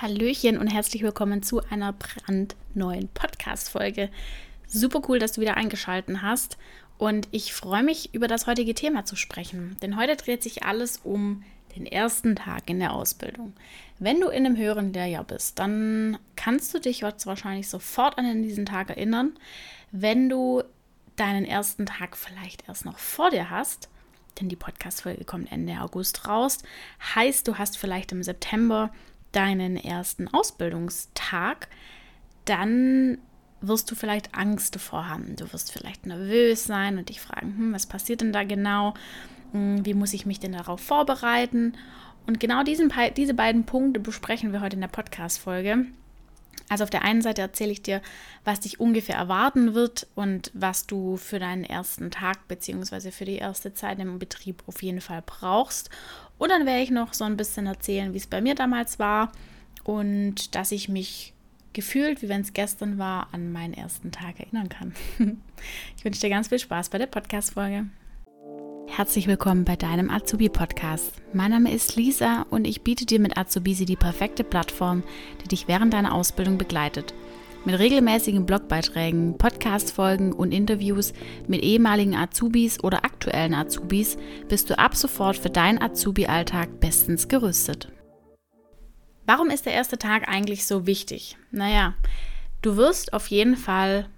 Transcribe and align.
Hallöchen 0.00 0.56
und 0.56 0.68
herzlich 0.68 1.02
willkommen 1.02 1.42
zu 1.42 1.60
einer 1.68 1.92
brandneuen 1.92 3.08
Podcast-Folge. 3.12 4.08
Super 4.66 5.02
cool, 5.06 5.18
dass 5.18 5.32
du 5.32 5.42
wieder 5.42 5.58
eingeschaltet 5.58 6.22
hast 6.22 6.56
und 6.96 7.28
ich 7.32 7.52
freue 7.52 7.82
mich, 7.82 8.14
über 8.14 8.26
das 8.26 8.46
heutige 8.46 8.72
Thema 8.72 9.04
zu 9.04 9.14
sprechen. 9.14 9.76
Denn 9.82 9.98
heute 9.98 10.16
dreht 10.16 10.42
sich 10.42 10.62
alles 10.62 11.00
um 11.04 11.42
den 11.76 11.84
ersten 11.84 12.34
Tag 12.34 12.70
in 12.70 12.78
der 12.78 12.94
Ausbildung. 12.94 13.52
Wenn 13.98 14.22
du 14.22 14.28
in 14.28 14.46
einem 14.46 14.56
höheren 14.56 14.94
Lehrjahr 14.94 15.24
bist, 15.24 15.58
dann 15.58 16.16
kannst 16.34 16.72
du 16.72 16.78
dich 16.78 17.00
jetzt 17.00 17.26
wahrscheinlich 17.26 17.68
sofort 17.68 18.16
an 18.16 18.42
diesen 18.42 18.64
Tag 18.64 18.88
erinnern. 18.88 19.32
Wenn 19.92 20.30
du 20.30 20.62
deinen 21.16 21.44
ersten 21.44 21.84
Tag 21.84 22.16
vielleicht 22.16 22.66
erst 22.68 22.86
noch 22.86 22.96
vor 22.96 23.28
dir 23.28 23.50
hast, 23.50 23.90
denn 24.40 24.48
die 24.48 24.56
Podcast-Folge 24.56 25.26
kommt 25.26 25.52
Ende 25.52 25.78
August 25.78 26.26
raus, 26.26 26.56
heißt, 27.14 27.46
du 27.46 27.58
hast 27.58 27.76
vielleicht 27.76 28.12
im 28.12 28.22
September 28.22 28.90
deinen 29.32 29.76
ersten 29.76 30.28
Ausbildungstag, 30.28 31.68
dann 32.44 33.18
wirst 33.60 33.90
du 33.90 33.94
vielleicht 33.94 34.34
Angst 34.34 34.74
davor 34.74 35.08
haben. 35.08 35.36
Du 35.36 35.52
wirst 35.52 35.72
vielleicht 35.72 36.06
nervös 36.06 36.64
sein 36.64 36.98
und 36.98 37.08
dich 37.08 37.20
fragen, 37.20 37.54
hm, 37.56 37.72
was 37.72 37.86
passiert 37.86 38.22
denn 38.22 38.32
da 38.32 38.44
genau? 38.44 38.94
Hm, 39.52 39.84
wie 39.84 39.94
muss 39.94 40.14
ich 40.14 40.26
mich 40.26 40.40
denn 40.40 40.52
darauf 40.52 40.80
vorbereiten? 40.80 41.74
Und 42.26 42.40
genau 42.40 42.62
diesen, 42.62 42.92
diese 43.16 43.34
beiden 43.34 43.64
Punkte 43.64 44.00
besprechen 44.00 44.52
wir 44.52 44.60
heute 44.60 44.76
in 44.76 44.80
der 44.80 44.88
Podcast-Folge. 44.88 45.86
Also 46.68 46.84
auf 46.84 46.90
der 46.90 47.02
einen 47.02 47.20
Seite 47.20 47.42
erzähle 47.42 47.72
ich 47.72 47.82
dir, 47.82 48.00
was 48.44 48.60
dich 48.60 48.78
ungefähr 48.78 49.16
erwarten 49.16 49.74
wird 49.74 50.06
und 50.14 50.52
was 50.54 50.86
du 50.86 51.16
für 51.16 51.40
deinen 51.40 51.64
ersten 51.64 52.12
Tag 52.12 52.46
bzw. 52.46 53.10
für 53.10 53.24
die 53.24 53.38
erste 53.38 53.74
Zeit 53.74 53.98
im 53.98 54.20
Betrieb 54.20 54.62
auf 54.66 54.80
jeden 54.82 55.00
Fall 55.00 55.22
brauchst. 55.24 55.90
Und 56.40 56.48
dann 56.48 56.64
werde 56.64 56.80
ich 56.80 56.90
noch 56.90 57.12
so 57.12 57.24
ein 57.24 57.36
bisschen 57.36 57.66
erzählen, 57.66 58.14
wie 58.14 58.16
es 58.16 58.26
bei 58.26 58.40
mir 58.40 58.54
damals 58.54 58.98
war 58.98 59.30
und 59.84 60.54
dass 60.54 60.72
ich 60.72 60.88
mich 60.88 61.34
gefühlt, 61.74 62.22
wie 62.22 62.30
wenn 62.30 62.40
es 62.40 62.54
gestern 62.54 62.96
war, 62.96 63.28
an 63.32 63.52
meinen 63.52 63.74
ersten 63.74 64.10
Tag 64.10 64.40
erinnern 64.40 64.70
kann. 64.70 64.94
ich 65.98 66.04
wünsche 66.04 66.22
dir 66.22 66.30
ganz 66.30 66.48
viel 66.48 66.58
Spaß 66.58 66.88
bei 66.88 66.96
der 66.96 67.08
Podcast-Folge. 67.08 67.84
Herzlich 68.86 69.26
willkommen 69.26 69.66
bei 69.66 69.76
deinem 69.76 70.08
Azubi-Podcast. 70.08 71.12
Mein 71.34 71.50
Name 71.50 71.74
ist 71.74 71.96
Lisa 71.96 72.46
und 72.48 72.66
ich 72.66 72.80
biete 72.80 73.04
dir 73.04 73.20
mit 73.20 73.36
Azubisi 73.36 73.84
die 73.84 73.96
perfekte 73.96 74.42
Plattform, 74.42 75.02
die 75.44 75.48
dich 75.48 75.68
während 75.68 75.92
deiner 75.92 76.14
Ausbildung 76.14 76.56
begleitet– 76.56 77.12
mit 77.64 77.78
regelmäßigen 77.78 78.46
Blogbeiträgen, 78.46 79.36
Podcast-Folgen 79.36 80.32
und 80.32 80.52
Interviews 80.52 81.12
mit 81.46 81.62
ehemaligen 81.62 82.14
Azubis 82.14 82.82
oder 82.82 83.04
aktuellen 83.04 83.54
Azubis 83.54 84.16
bist 84.48 84.70
du 84.70 84.78
ab 84.78 84.96
sofort 84.96 85.36
für 85.36 85.50
deinen 85.50 85.80
Azubi-Alltag 85.80 86.80
bestens 86.80 87.28
gerüstet. 87.28 87.92
Warum 89.26 89.50
ist 89.50 89.66
der 89.66 89.74
erste 89.74 89.98
Tag 89.98 90.28
eigentlich 90.28 90.66
so 90.66 90.86
wichtig? 90.86 91.36
Naja, 91.50 91.94
du 92.62 92.76
wirst 92.76 93.12
auf 93.12 93.26
jeden 93.26 93.56
Fall, 93.56 94.08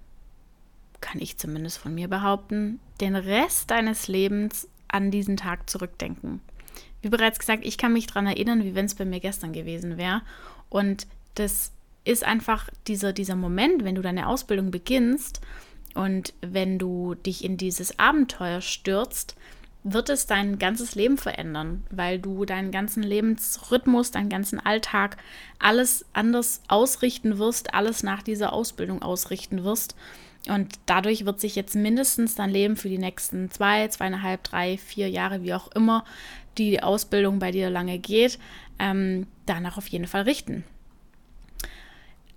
kann 1.01 1.20
ich 1.20 1.37
zumindest 1.37 1.79
von 1.79 1.95
mir 1.95 2.09
behaupten, 2.09 2.79
den 3.01 3.17
Rest 3.17 3.70
deines 3.70 4.07
Lebens 4.07 4.69
an 4.87 5.11
diesen 5.11 5.37
Tag 5.37 5.69
zurückdenken. 5.69 6.41
Wie 7.03 7.09
bereits 7.09 7.41
gesagt, 7.41 7.67
ich 7.67 7.77
kann 7.77 7.93
mich 7.93 8.07
daran 8.07 8.29
erinnern, 8.29 8.63
wie 8.63 8.77
wenn 8.77 8.87
es 8.87 8.95
bei 8.95 9.05
mir 9.05 9.19
gestern 9.19 9.53
gewesen 9.53 9.97
wäre. 9.98 10.23
Und 10.69 11.09
das 11.35 11.73
ist 12.05 12.25
einfach 12.25 12.69
dieser, 12.89 13.12
dieser 13.12 13.36
Moment, 13.36 13.84
wenn 13.84 13.95
du 13.95 14.03
deine 14.03 14.27
Ausbildung 14.27 14.70
beginnst 14.70 15.41
und 15.95 16.33
wenn 16.41 16.78
du 16.78 17.14
dich 17.14 17.45
in 17.45 17.56
dieses 17.56 17.98
Abenteuer 17.98 18.61
stürzt, 18.61 19.36
wird 19.84 20.11
es 20.11 20.27
dein 20.27 20.58
ganzes 20.58 20.95
Leben 20.95 21.19
verändern, 21.19 21.84
weil 21.91 22.19
du 22.19 22.45
deinen 22.45 22.70
ganzen 22.70 23.03
Lebensrhythmus, 23.03 24.12
deinen 24.12 24.28
ganzen 24.28 24.61
Alltag, 24.61 25.17
alles 25.58 26.05
anders 26.12 26.62
ausrichten 26.69 27.39
wirst, 27.39 27.75
alles 27.75 28.03
nach 28.03 28.23
dieser 28.23 28.53
Ausbildung 28.53 29.03
ausrichten 29.03 29.64
wirst. 29.64 29.97
Und 30.48 30.75
dadurch 30.86 31.25
wird 31.25 31.41
sich 31.41 31.56
jetzt 31.56 31.75
mindestens 31.75 32.34
dein 32.34 32.50
Leben 32.50 32.77
für 32.77 32.89
die 32.89 32.98
nächsten 32.98 33.50
zwei, 33.50 33.86
zweieinhalb, 33.89 34.42
drei, 34.45 34.77
vier 34.77 35.08
Jahre, 35.08 35.42
wie 35.42 35.55
auch 35.55 35.70
immer 35.73 36.05
die 36.58 36.83
Ausbildung 36.83 37.39
bei 37.39 37.51
dir 37.51 37.70
lange 37.70 37.98
geht, 37.98 38.39
ähm, 38.79 39.27
danach 39.46 39.79
auf 39.79 39.89
jeden 39.89 40.07
Fall 40.07 40.23
richten. 40.23 40.64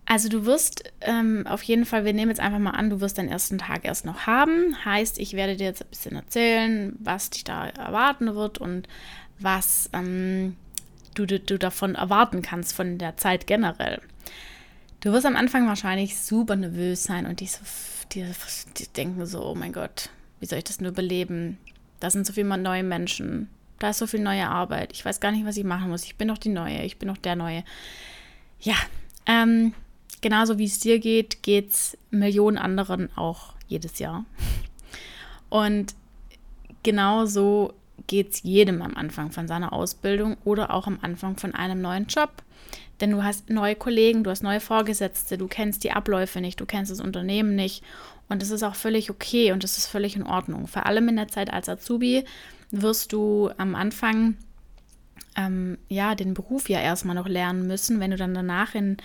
Also 0.08 0.30
du 0.30 0.46
wirst 0.46 0.84
ähm, 1.02 1.48
auf 1.48 1.64
jeden 1.64 1.86
Fall, 1.86 2.06
wir 2.06 2.14
nehmen 2.14 2.30
jetzt 2.30 2.40
einfach 2.40 2.60
mal 2.60 2.72
an, 2.72 2.92
du 2.92 3.02
wirst 3.02 3.18
deinen 3.18 3.30
ersten 3.30 3.58
Tag 3.58 3.86
erst 3.86 4.06
noch 4.06 4.28
haben. 4.28 4.76
Heißt, 4.86 5.18
ich 5.18 5.34
werde 5.34 5.56
dir 5.56 5.66
jetzt 5.66 5.82
ein 5.82 5.90
bisschen 5.90 6.16
erzählen, 6.16 6.96
was 7.00 7.32
dich 7.32 7.44
da 7.44 7.68
erwarten 7.70 8.36
wird 8.36 8.60
und 8.60 8.88
was 9.40 9.90
ähm, 9.94 10.56
du, 11.16 11.26
du 11.26 11.58
davon 11.58 11.96
erwarten 11.96 12.44
kannst 12.44 12.74
von 12.74 13.00
der 13.00 13.18
Zeit 13.18 13.48
generell. 13.48 14.00
Du 15.00 15.12
wirst 15.12 15.26
am 15.26 15.36
Anfang 15.36 15.68
wahrscheinlich 15.68 16.20
super 16.20 16.56
nervös 16.56 17.04
sein 17.04 17.26
und 17.26 17.40
dich 17.40 17.52
so, 17.52 17.60
dir, 18.12 18.28
dir 18.78 18.88
denken 18.96 19.26
so, 19.26 19.44
oh 19.44 19.56
mein 19.56 19.74
Gott, 19.74 20.10
wie 20.40 20.46
soll 20.46 20.60
ich 20.60 20.64
das 20.64 20.82
nur 20.82 20.92
überleben? 20.92 21.58
Da 22.00 22.10
sind 22.10 22.28
so 22.28 22.34
viele 22.34 22.58
neue 22.58 22.84
Menschen, 22.84 23.50
da 23.80 23.90
ist 23.90 24.00
so 24.00 24.08
viel 24.08 24.22
neue 24.22 24.48
Arbeit. 24.48 24.94
Ich 24.94 25.04
weiß 25.04 25.20
gar 25.20 25.32
nicht, 25.32 25.46
was 25.46 25.58
ich 25.58 25.64
machen 25.64 25.90
muss. 25.90 26.06
Ich 26.06 26.16
bin 26.16 26.28
doch 26.28 26.38
die 26.38 26.50
Neue, 26.50 26.84
ich 26.84 26.98
bin 26.98 27.10
doch 27.10 27.18
der 27.18 27.36
Neue. 27.36 27.64
Ja, 28.60 28.76
ähm, 29.26 29.74
genauso 30.26 30.58
wie 30.58 30.66
es 30.66 30.80
dir 30.80 30.98
geht, 30.98 31.44
geht 31.44 31.70
es 31.70 31.96
Millionen 32.10 32.58
anderen 32.58 33.16
auch 33.16 33.54
jedes 33.68 34.00
Jahr. 34.00 34.26
Und 35.50 35.94
genauso 36.82 37.76
geht 38.08 38.32
es 38.32 38.42
jedem 38.42 38.82
am 38.82 38.96
Anfang 38.96 39.30
von 39.30 39.48
seiner 39.48 39.72
Ausbildung 39.72 40.36
oder 40.44 40.74
auch 40.74 40.88
am 40.88 40.98
Anfang 41.04 41.38
von 41.38 41.54
einem 41.54 41.80
neuen 41.80 42.08
Job. 42.08 42.42
Denn 43.00 43.12
du 43.12 43.24
hast 43.24 43.52
neue 43.52 43.76
Kollegen, 43.76 44.24
du 44.24 44.32
hast 44.32 44.42
neue 44.42 44.62
Vorgesetzte, 44.62 45.38
du 45.38 45.48
kennst 45.48 45.84
die 45.84 45.92
Abläufe 45.92 46.42
nicht, 46.42 46.60
du 46.60 46.66
kennst 46.66 46.92
das 46.92 47.02
Unternehmen 47.02 47.56
nicht. 47.56 47.84
Und 48.28 48.42
das 48.42 48.50
ist 48.50 48.64
auch 48.64 48.74
völlig 48.74 49.12
okay 49.12 49.52
und 49.52 49.64
das 49.64 49.78
ist 49.78 49.86
völlig 49.86 50.16
in 50.16 50.24
Ordnung. 50.24 50.66
Vor 50.66 50.88
allem 50.88 51.08
in 51.08 51.18
der 51.18 51.28
Zeit 51.28 51.54
als 51.54 51.70
Azubi 51.70 52.26
wirst 52.72 53.14
du 53.14 53.52
am 53.58 53.76
Anfang 53.76 54.38
ähm, 55.36 55.78
ja 55.90 56.16
den 56.16 56.34
Beruf 56.34 56.70
ja 56.70 56.80
erstmal 56.80 57.16
noch 57.16 57.28
lernen 57.28 57.68
müssen. 57.68 58.00
Wenn 58.00 58.12
du 58.12 58.18
dann 58.18 58.34
danach 58.34 58.76
in 58.76 58.98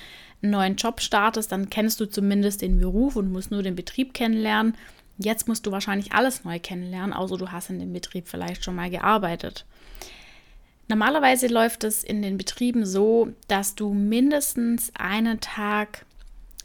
einen 0.42 0.52
neuen 0.52 0.76
Job 0.76 1.00
startest, 1.00 1.52
dann 1.52 1.70
kennst 1.70 2.00
du 2.00 2.06
zumindest 2.06 2.62
den 2.62 2.78
Beruf 2.78 3.16
und 3.16 3.32
musst 3.32 3.50
nur 3.50 3.62
den 3.62 3.76
Betrieb 3.76 4.14
kennenlernen. 4.14 4.74
Jetzt 5.18 5.48
musst 5.48 5.66
du 5.66 5.70
wahrscheinlich 5.70 6.12
alles 6.12 6.44
neu 6.44 6.58
kennenlernen, 6.58 7.12
außer 7.12 7.36
du 7.36 7.52
hast 7.52 7.70
in 7.70 7.78
dem 7.78 7.92
Betrieb 7.92 8.26
vielleicht 8.26 8.64
schon 8.64 8.74
mal 8.74 8.88
gearbeitet. 8.88 9.66
Normalerweise 10.88 11.46
läuft 11.46 11.84
es 11.84 12.02
in 12.02 12.22
den 12.22 12.36
Betrieben 12.36 12.84
so, 12.84 13.28
dass 13.46 13.74
du 13.74 13.92
mindestens 13.92 14.90
einen 14.98 15.38
Tag, 15.40 16.04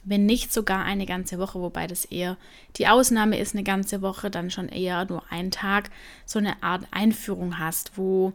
wenn 0.03 0.25
nicht 0.25 0.51
sogar 0.53 0.83
eine 0.83 1.05
ganze 1.05 1.37
Woche, 1.37 1.59
wobei 1.59 1.85
das 1.85 2.05
eher 2.05 2.37
die 2.77 2.87
Ausnahme 2.87 3.37
ist, 3.37 3.53
eine 3.53 3.63
ganze 3.63 4.01
Woche, 4.01 4.31
dann 4.31 4.49
schon 4.49 4.69
eher 4.69 5.05
nur 5.05 5.21
einen 5.31 5.51
Tag, 5.51 5.91
so 6.25 6.39
eine 6.39 6.63
Art 6.63 6.87
Einführung 6.89 7.59
hast, 7.59 7.97
wo 7.97 8.33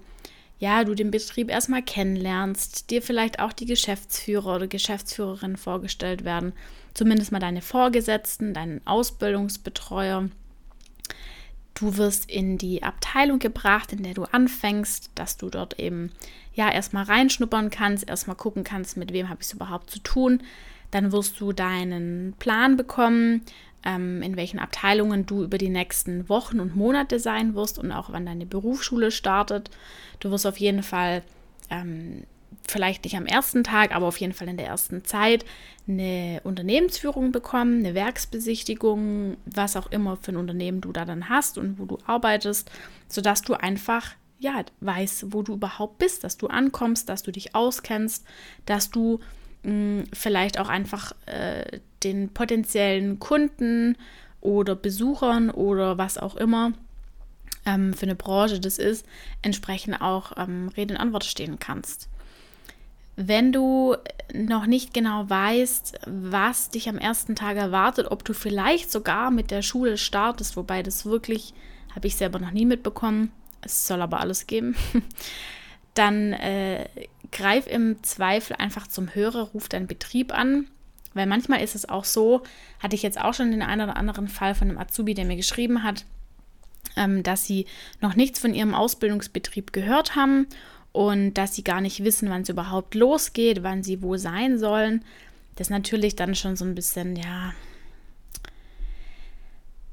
ja, 0.61 0.85
du 0.85 0.95
den 0.95 1.11
Betrieb 1.11 1.51
erstmal 1.51 1.83
kennenlernst, 1.83 2.91
dir 2.91 3.01
vielleicht 3.01 3.41
auch 3.41 3.55
die 3.55 3.65
Geschäftsführer 3.65 4.57
oder 4.57 4.67
Geschäftsführerin 4.67 5.57
vorgestellt 5.57 6.23
werden, 6.25 6.53
zumindest 6.93 7.33
mal 7.33 7.41
deine 7.41 7.63
Vorgesetzten, 7.63 8.53
deinen 8.53 8.87
Ausbildungsbetreuer. 8.87 10.29
Du 11.73 11.97
wirst 11.97 12.31
in 12.31 12.59
die 12.59 12.83
Abteilung 12.83 13.39
gebracht, 13.39 13.95
in 13.95 14.03
der 14.03 14.13
du 14.13 14.25
anfängst, 14.25 15.11
dass 15.15 15.39
du 15.39 15.49
dort 15.49 15.81
eben 15.81 16.13
ja 16.53 16.71
erstmal 16.71 17.05
reinschnuppern 17.05 17.71
kannst, 17.71 18.07
erstmal 18.07 18.37
gucken 18.37 18.63
kannst, 18.63 18.99
mit 18.99 19.15
wem 19.15 19.31
habe 19.31 19.41
ich 19.41 19.47
es 19.47 19.55
überhaupt 19.55 19.89
zu 19.91 19.99
tun. 20.01 20.43
Dann 20.91 21.11
wirst 21.11 21.41
du 21.41 21.53
deinen 21.53 22.35
Plan 22.39 22.77
bekommen, 22.77 23.43
in 23.83 24.37
welchen 24.37 24.59
Abteilungen 24.59 25.27
du 25.27 25.43
über 25.43 25.59
die 25.59 25.71
nächsten 25.71 26.29
Wochen 26.29 26.61
und 26.61 26.77
Monate 26.77 27.19
sein 27.19 27.55
wirst 27.55 27.79
und 27.79 27.93
auch 27.93 28.13
wann 28.13 28.27
deine 28.27 28.47
Berufsschule 28.47 29.11
startet. 29.11 29.71
Du 30.21 30.31
wirst 30.31 30.47
auf 30.47 30.59
jeden 30.59 30.83
Fall, 30.83 31.23
ähm, 31.71 32.25
vielleicht 32.69 33.05
nicht 33.05 33.17
am 33.17 33.27
ersten 33.27 33.65
Tag, 33.65 33.95
aber 33.95 34.07
auf 34.07 34.19
jeden 34.19 34.33
Fall 34.33 34.49
in 34.49 34.57
der 34.57 34.67
ersten 34.67 35.05
Zeit 35.05 35.45
eine 35.89 36.41
Unternehmensführung 36.45 37.33
bekommen, 37.33 37.79
eine 37.79 37.95
Werksbesichtigung, 37.95 39.37
was 39.47 39.77
auch 39.77 39.91
immer 39.91 40.17
für 40.17 40.33
ein 40.33 40.37
Unternehmen 40.37 40.81
du 40.81 40.93
da 40.93 41.05
dann 41.05 41.29
hast 41.29 41.59
und 41.59 41.79
wo 41.79 41.87
du 41.87 41.99
arbeitest, 42.07 42.71
sodass 43.09 43.43
du 43.43 43.55
einfach 43.55 44.15
ja, 44.39 44.65
weißt, 44.81 45.35
wo 45.35 45.43
du 45.43 45.53
überhaupt 45.53 45.99
bist, 45.99 46.25
dass 46.25 46.39
du 46.39 46.47
ankommst, 46.47 47.09
dass 47.11 47.23
du 47.23 47.31
dich 47.31 47.55
auskennst, 47.55 48.25
dass 48.65 48.91
du 48.91 49.21
vielleicht 50.13 50.59
auch 50.59 50.69
einfach 50.69 51.13
äh, 51.27 51.81
den 52.03 52.31
potenziellen 52.31 53.19
Kunden 53.19 53.97
oder 54.41 54.75
Besuchern 54.75 55.51
oder 55.51 55.99
was 55.99 56.17
auch 56.17 56.37
immer 56.37 56.73
ähm, 57.67 57.95
für 57.95 58.05
eine 58.05 58.15
Branche 58.15 58.61
das 58.61 58.79
ist, 58.79 59.07
entsprechend 59.43 60.01
auch 60.01 60.33
ähm, 60.37 60.69
Rede 60.77 60.95
und 60.95 61.01
Antwort 61.01 61.25
stehen 61.25 61.59
kannst. 61.59 62.09
Wenn 63.17 63.53
du 63.53 63.97
noch 64.33 64.65
nicht 64.67 64.95
genau 64.95 65.29
weißt, 65.29 66.01
was 66.07 66.71
dich 66.71 66.89
am 66.89 66.97
ersten 66.97 67.35
Tag 67.35 67.57
erwartet, 67.57 68.11
ob 68.11 68.25
du 68.25 68.33
vielleicht 68.33 68.91
sogar 68.91 69.31
mit 69.31 69.51
der 69.51 69.63
Schule 69.63 69.99
startest, 69.99 70.57
wobei 70.57 70.83
das 70.83 71.05
wirklich, 71.05 71.53
habe 71.95 72.07
ich 72.07 72.17
selber 72.17 72.39
noch 72.39 72.53
nie 72.53 72.65
mitbekommen, 72.65 73.31
es 73.61 73.87
soll 73.87 74.01
aber 74.01 74.21
alles 74.21 74.47
geben, 74.47 74.75
dann 75.95 76.33
äh, 76.33 76.87
greif 77.33 77.67
im 77.67 78.03
Zweifel 78.03 78.57
einfach 78.57 78.87
zum 78.87 79.15
Hörer, 79.15 79.51
ruf 79.55 79.69
deinen 79.69 79.87
Betrieb 79.87 80.33
an, 80.33 80.67
weil 81.15 81.27
manchmal 81.27 81.63
ist 81.63 81.75
es 81.75 81.89
auch 81.89 82.05
so, 82.05 82.43
hatte 82.81 82.95
ich 82.95 83.03
jetzt 83.03 83.21
auch 83.21 83.35
schon 83.35 83.51
den 83.51 83.63
einen 83.63 83.83
oder 83.83 83.97
anderen 83.97 84.29
Fall 84.29 84.55
von 84.55 84.69
einem 84.69 84.79
Azubi, 84.79 85.15
der 85.15 85.25
mir 85.25 85.37
geschrieben 85.37 85.83
hat, 85.83 86.05
ähm, 86.97 87.23
dass 87.23 87.47
sie 87.47 87.67
noch 88.01 88.15
nichts 88.15 88.39
von 88.39 88.55
ihrem 88.55 88.75
Ausbildungsbetrieb 88.75 89.73
gehört 89.73 90.17
haben 90.17 90.47
und 90.93 91.35
dass 91.35 91.55
sie 91.55 91.65
gar 91.65 91.81
nicht 91.81 92.05
wissen, 92.05 92.31
wann 92.31 92.43
es 92.43 92.49
überhaupt 92.49 92.95
losgeht, 92.95 93.63
wann 93.63 93.83
sie 93.83 94.03
wo 94.03 94.17
sein 94.17 94.59
sollen. 94.59 95.05
Das 95.57 95.69
ist 95.69 95.73
natürlich 95.73 96.17
dann 96.17 96.35
schon 96.35 96.57
so 96.57 96.65
ein 96.65 96.75
bisschen, 96.75 97.17
ja. 97.17 97.53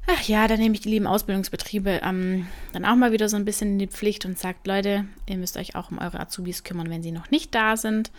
Ach 0.10 0.22
ja, 0.24 0.48
dann 0.48 0.60
nehme 0.60 0.74
ich 0.74 0.82
die 0.82 0.90
lieben 0.90 1.06
Ausbildungsbetriebe 1.06 2.00
ähm, 2.02 2.48
dann 2.72 2.86
auch 2.86 2.96
mal 2.96 3.12
wieder 3.12 3.28
so 3.28 3.36
ein 3.36 3.44
bisschen 3.44 3.72
in 3.72 3.80
die 3.80 3.88
Pflicht 3.88 4.26
und 4.26 4.40
sagt, 4.40 4.66
Leute, 4.66 5.06
ihr 5.28 5.38
müsst 5.38 5.58
euch 5.58 5.76
auch 5.76 5.92
um 5.92 6.00
eure 6.00 6.22
Azubis 6.22 6.64
kümmern, 6.64 6.90
wenn 6.90 7.04
sie 7.04 7.12
noch 7.12 7.30
nicht 7.30 7.54
da 7.54 7.76
sind. 7.76 8.10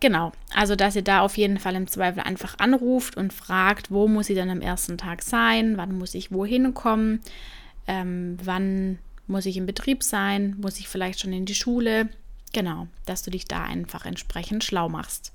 Genau, 0.00 0.32
also 0.54 0.76
dass 0.76 0.94
ihr 0.94 1.02
da 1.02 1.20
auf 1.20 1.38
jeden 1.38 1.58
Fall 1.58 1.74
im 1.74 1.86
Zweifel 1.86 2.20
einfach 2.20 2.58
anruft 2.58 3.16
und 3.16 3.32
fragt, 3.32 3.90
wo 3.90 4.08
muss 4.08 4.26
sie 4.26 4.34
dann 4.34 4.50
am 4.50 4.60
ersten 4.60 4.98
Tag 4.98 5.22
sein, 5.22 5.78
wann 5.78 5.96
muss 5.96 6.14
ich 6.14 6.32
wohin 6.32 6.74
kommen, 6.74 7.20
ähm, 7.86 8.36
wann 8.44 8.98
muss 9.26 9.46
ich 9.46 9.56
im 9.56 9.64
Betrieb 9.64 10.02
sein, 10.02 10.54
muss 10.60 10.78
ich 10.78 10.86
vielleicht 10.86 11.20
schon 11.20 11.32
in 11.32 11.46
die 11.46 11.54
Schule. 11.54 12.10
Genau, 12.52 12.88
dass 13.06 13.22
du 13.22 13.30
dich 13.30 13.46
da 13.46 13.64
einfach 13.64 14.04
entsprechend 14.04 14.64
schlau 14.64 14.90
machst. 14.90 15.32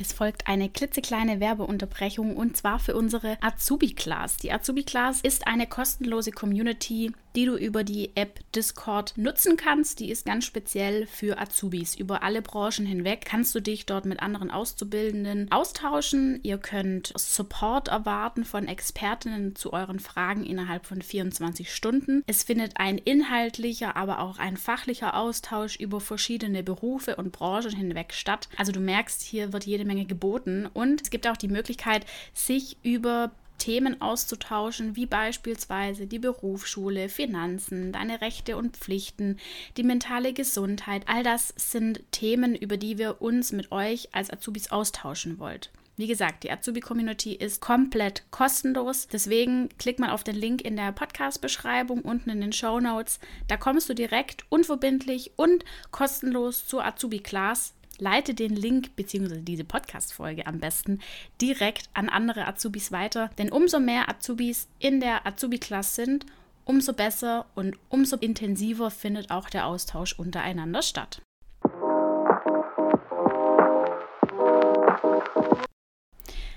Es 0.00 0.14
folgt 0.14 0.46
eine 0.46 0.70
klitzekleine 0.70 1.40
Werbeunterbrechung 1.40 2.34
und 2.34 2.56
zwar 2.56 2.78
für 2.78 2.96
unsere 2.96 3.36
Azubi-Class. 3.42 4.38
Die 4.38 4.50
Azubi-Class 4.50 5.20
ist 5.20 5.46
eine 5.46 5.66
kostenlose 5.66 6.30
Community, 6.30 7.12
die 7.36 7.46
du 7.46 7.56
über 7.56 7.84
die 7.84 8.12
App 8.16 8.40
Discord 8.54 9.16
nutzen 9.16 9.56
kannst. 9.56 10.00
Die 10.00 10.10
ist 10.10 10.26
ganz 10.26 10.44
speziell 10.44 11.06
für 11.06 11.38
Azubis. 11.38 11.94
Über 11.94 12.22
alle 12.22 12.42
Branchen 12.42 12.86
hinweg 12.86 13.24
kannst 13.24 13.54
du 13.54 13.60
dich 13.60 13.86
dort 13.86 14.04
mit 14.04 14.20
anderen 14.20 14.50
Auszubildenden 14.50 15.50
austauschen. 15.50 16.40
Ihr 16.42 16.58
könnt 16.58 17.12
Support 17.16 17.88
erwarten 17.88 18.44
von 18.44 18.66
Expertinnen 18.66 19.54
zu 19.54 19.72
euren 19.72 20.00
Fragen 20.00 20.44
innerhalb 20.44 20.86
von 20.86 21.02
24 21.02 21.72
Stunden. 21.72 22.22
Es 22.26 22.42
findet 22.42 22.72
ein 22.76 22.98
inhaltlicher, 22.98 23.96
aber 23.96 24.20
auch 24.20 24.38
ein 24.38 24.56
fachlicher 24.56 25.16
Austausch 25.16 25.76
über 25.76 26.00
verschiedene 26.00 26.62
Berufe 26.62 27.16
und 27.16 27.32
Branchen 27.32 27.70
hinweg 27.70 28.12
statt. 28.12 28.48
Also 28.56 28.72
du 28.72 28.80
merkst, 28.80 29.22
hier 29.22 29.52
wird 29.52 29.66
jede 29.66 29.84
Menge 29.84 30.06
geboten 30.06 30.68
und 30.72 31.02
es 31.02 31.10
gibt 31.10 31.26
auch 31.26 31.36
die 31.36 31.48
Möglichkeit, 31.48 32.06
sich 32.34 32.76
über 32.82 33.30
Themen 33.60 34.00
auszutauschen, 34.00 34.96
wie 34.96 35.06
beispielsweise 35.06 36.08
die 36.08 36.18
Berufsschule, 36.18 37.08
Finanzen, 37.08 37.92
deine 37.92 38.20
Rechte 38.20 38.56
und 38.56 38.76
Pflichten, 38.76 39.38
die 39.76 39.84
mentale 39.84 40.32
Gesundheit. 40.32 41.04
All 41.06 41.22
das 41.22 41.54
sind 41.56 42.02
Themen, 42.10 42.56
über 42.56 42.76
die 42.76 42.98
wir 42.98 43.22
uns 43.22 43.52
mit 43.52 43.70
euch 43.70 44.08
als 44.12 44.32
Azubis 44.32 44.72
austauschen 44.72 45.38
wollen. 45.38 45.60
Wie 46.00 46.06
gesagt, 46.06 46.44
die 46.44 46.50
Azubi-Community 46.50 47.34
ist 47.34 47.60
komplett 47.60 48.24
kostenlos. 48.30 49.06
Deswegen 49.06 49.68
klick 49.76 49.98
mal 49.98 50.12
auf 50.12 50.24
den 50.24 50.34
Link 50.34 50.62
in 50.62 50.74
der 50.74 50.92
Podcast-Beschreibung 50.92 52.00
unten 52.00 52.30
in 52.30 52.40
den 52.40 52.54
Show 52.54 52.80
Notes. 52.80 53.20
Da 53.48 53.58
kommst 53.58 53.90
du 53.90 53.94
direkt 53.94 54.44
unverbindlich 54.48 55.32
und 55.36 55.62
kostenlos 55.90 56.66
zur 56.66 56.86
Azubi-Class 56.86 57.74
leite 58.00 58.34
den 58.34 58.54
Link 58.54 58.96
bzw. 58.96 59.40
diese 59.40 59.64
Podcast-Folge 59.64 60.46
am 60.46 60.58
besten 60.58 61.00
direkt 61.40 61.88
an 61.94 62.08
andere 62.08 62.46
Azubis 62.46 62.92
weiter. 62.92 63.30
Denn 63.38 63.50
umso 63.50 63.80
mehr 63.80 64.08
Azubis 64.08 64.68
in 64.78 65.00
der 65.00 65.26
Azubi-Klasse 65.26 65.94
sind, 65.94 66.26
umso 66.64 66.92
besser 66.92 67.46
und 67.54 67.76
umso 67.88 68.16
intensiver 68.16 68.90
findet 68.90 69.30
auch 69.30 69.50
der 69.50 69.66
Austausch 69.66 70.12
untereinander 70.18 70.82
statt. 70.82 71.22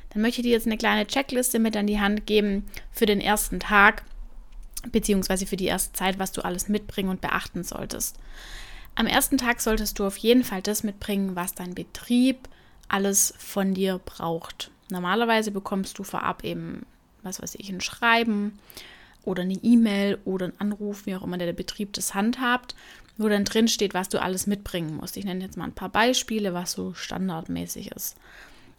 Dann 0.10 0.22
möchte 0.22 0.42
ich 0.42 0.46
dir 0.46 0.54
jetzt 0.54 0.68
eine 0.68 0.78
kleine 0.78 1.08
Checkliste 1.08 1.58
mit 1.58 1.76
an 1.76 1.88
die 1.88 2.00
Hand 2.00 2.28
geben 2.28 2.66
für 2.92 3.08
den 3.08 3.20
ersten 3.20 3.60
Tag 3.60 4.04
beziehungsweise 4.92 5.46
für 5.46 5.58
die 5.58 5.66
erste 5.66 5.94
Zeit, 5.94 6.20
was 6.20 6.32
du 6.32 6.44
alles 6.44 6.68
mitbringen 6.68 7.10
und 7.10 7.22
beachten 7.22 7.64
solltest. 7.64 8.18
Am 8.96 9.08
ersten 9.08 9.38
Tag 9.38 9.60
solltest 9.60 9.98
du 9.98 10.06
auf 10.06 10.18
jeden 10.18 10.44
Fall 10.44 10.62
das 10.62 10.84
mitbringen, 10.84 11.36
was 11.36 11.56
dein 11.56 11.74
Betrieb 11.74 12.48
alles 12.88 13.34
von 13.40 13.74
dir 13.74 14.00
braucht. 14.04 14.70
Normalerweise 14.90 15.52
bekommst 15.52 15.98
du 15.98 16.04
vorab 16.04 16.44
eben, 16.44 16.86
was 17.24 17.42
weiß 17.42 17.56
ich, 17.56 17.70
ein 17.70 17.82
Schreiben 17.82 18.60
oder 19.24 19.42
eine 19.44 19.56
E-Mail 19.56 20.20
oder 20.26 20.46
einen 20.46 20.60
Anruf, 20.60 21.06
wie 21.06 21.16
auch 21.16 21.24
immer 21.24 21.38
der 21.38 21.54
Betrieb 21.54 21.94
das 21.94 22.14
handhabt, 22.14 22.76
wo 23.18 23.28
dann 23.30 23.46
drin 23.46 23.68
steht, 23.68 23.96
was 23.96 24.10
du 24.10 24.22
alles 24.22 24.46
mitbringen 24.46 24.98
musst. 24.98 25.18
Ich 25.18 25.26
nenne 25.26 25.44
jetzt 25.44 25.58
mal 25.58 25.66
ein 25.66 25.74
paar 25.74 25.90
Beispiele, 25.90 26.54
was 26.54 26.74
so 26.74 26.94
standardmäßig 26.94 27.92
ist. 27.92 28.16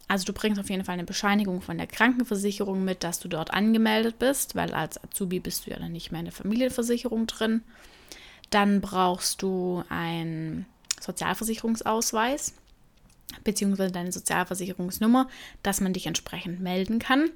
Also 0.06 0.26
du 0.26 0.32
bringst 0.32 0.60
auf 0.60 0.70
jeden 0.70 0.84
Fall 0.84 0.94
eine 0.94 1.04
Bescheinigung 1.04 1.60
von 1.60 1.78
der 1.78 1.86
Krankenversicherung 1.86 2.84
mit, 2.84 3.02
dass 3.02 3.20
du 3.20 3.28
dort 3.28 3.52
angemeldet 3.52 4.18
bist, 4.18 4.54
weil 4.54 4.74
als 4.74 5.02
Azubi 5.02 5.40
bist 5.40 5.66
du 5.66 5.70
ja 5.70 5.78
dann 5.78 5.92
nicht 5.92 6.12
mehr 6.12 6.20
in 6.20 6.26
der 6.26 6.34
Familienversicherung 6.34 7.26
drin. 7.26 7.62
Dann 8.50 8.80
brauchst 8.80 9.42
du 9.42 9.84
einen 9.88 10.66
Sozialversicherungsausweis 11.00 12.54
beziehungsweise 13.42 13.92
deine 13.92 14.12
Sozialversicherungsnummer, 14.12 15.28
dass 15.62 15.80
man 15.80 15.92
dich 15.92 16.06
entsprechend 16.06 16.60
melden 16.60 16.98
kann. 16.98 17.30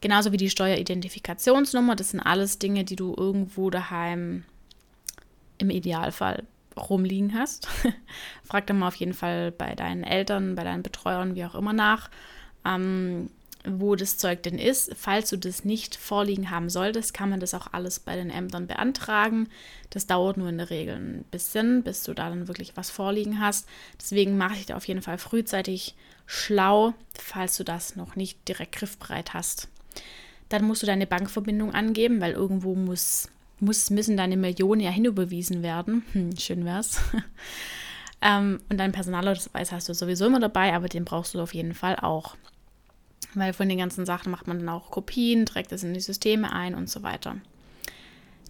Genauso 0.00 0.32
wie 0.32 0.36
die 0.36 0.50
Steueridentifikationsnummer. 0.50 1.96
Das 1.96 2.10
sind 2.10 2.20
alles 2.20 2.58
Dinge, 2.58 2.84
die 2.84 2.96
du 2.96 3.14
irgendwo 3.16 3.70
daheim 3.70 4.44
im 5.58 5.70
Idealfall 5.70 6.44
rumliegen 6.76 7.34
hast. 7.34 7.68
Frag 8.44 8.66
dann 8.66 8.78
mal 8.78 8.88
auf 8.88 8.94
jeden 8.94 9.12
Fall 9.12 9.52
bei 9.52 9.74
deinen 9.74 10.04
Eltern, 10.04 10.54
bei 10.54 10.64
deinen 10.64 10.82
Betreuern, 10.82 11.34
wie 11.34 11.44
auch 11.44 11.54
immer 11.54 11.72
nach. 11.72 12.10
Ähm, 12.64 13.30
wo 13.64 13.94
das 13.94 14.16
Zeug 14.16 14.42
denn 14.42 14.58
ist. 14.58 14.92
Falls 14.96 15.30
du 15.30 15.36
das 15.36 15.64
nicht 15.64 15.96
vorliegen 15.96 16.50
haben 16.50 16.70
solltest, 16.70 17.12
kann 17.12 17.30
man 17.30 17.40
das 17.40 17.54
auch 17.54 17.72
alles 17.72 18.00
bei 18.00 18.16
den 18.16 18.30
Ämtern 18.30 18.66
beantragen. 18.66 19.48
Das 19.90 20.06
dauert 20.06 20.36
nur 20.36 20.48
in 20.48 20.58
der 20.58 20.70
Regel 20.70 20.96
ein 20.96 21.24
bisschen, 21.30 21.82
bis 21.82 22.02
du 22.02 22.14
da 22.14 22.28
dann 22.30 22.48
wirklich 22.48 22.76
was 22.76 22.90
vorliegen 22.90 23.40
hast. 23.40 23.68
Deswegen 23.98 24.36
mache 24.36 24.54
ich 24.54 24.66
da 24.66 24.76
auf 24.76 24.88
jeden 24.88 25.02
Fall 25.02 25.18
frühzeitig 25.18 25.94
schlau, 26.26 26.94
falls 27.12 27.56
du 27.56 27.64
das 27.64 27.96
noch 27.96 28.16
nicht 28.16 28.48
direkt 28.48 28.72
griffbereit 28.72 29.34
hast. 29.34 29.68
Dann 30.48 30.64
musst 30.64 30.82
du 30.82 30.86
deine 30.86 31.06
Bankverbindung 31.06 31.74
angeben, 31.74 32.20
weil 32.20 32.32
irgendwo 32.32 32.74
muss, 32.74 33.28
muss 33.58 33.90
müssen 33.90 34.16
deine 34.16 34.36
Millionen 34.36 34.80
ja 34.80 34.90
hinüberwiesen 34.90 35.62
werden. 35.62 36.04
Hm, 36.12 36.36
schön 36.36 36.64
wär's. 36.64 37.00
ähm, 38.22 38.60
und 38.70 38.78
dein 38.78 38.92
Personalausweis 38.92 39.70
hast 39.70 39.88
du 39.88 39.94
sowieso 39.94 40.26
immer 40.26 40.40
dabei, 40.40 40.72
aber 40.72 40.88
den 40.88 41.04
brauchst 41.04 41.34
du 41.34 41.40
auf 41.40 41.52
jeden 41.52 41.74
Fall 41.74 41.96
auch 41.96 42.36
weil 43.34 43.52
von 43.52 43.68
den 43.68 43.78
ganzen 43.78 44.06
Sachen 44.06 44.30
macht 44.30 44.46
man 44.46 44.58
dann 44.58 44.68
auch 44.68 44.90
Kopien, 44.90 45.46
trägt 45.46 45.72
es 45.72 45.82
in 45.82 45.94
die 45.94 46.00
Systeme 46.00 46.52
ein 46.52 46.74
und 46.74 46.88
so 46.88 47.02
weiter. 47.02 47.36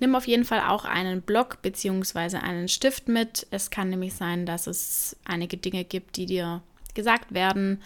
Nimm 0.00 0.14
auf 0.14 0.26
jeden 0.26 0.46
Fall 0.46 0.60
auch 0.60 0.86
einen 0.86 1.20
Block 1.20 1.60
bzw. 1.60 2.38
einen 2.38 2.68
Stift 2.68 3.08
mit. 3.08 3.46
Es 3.50 3.70
kann 3.70 3.90
nämlich 3.90 4.14
sein, 4.14 4.46
dass 4.46 4.66
es 4.66 5.16
einige 5.24 5.58
Dinge 5.58 5.84
gibt, 5.84 6.16
die 6.16 6.24
dir 6.24 6.62
gesagt 6.94 7.34
werden. 7.34 7.82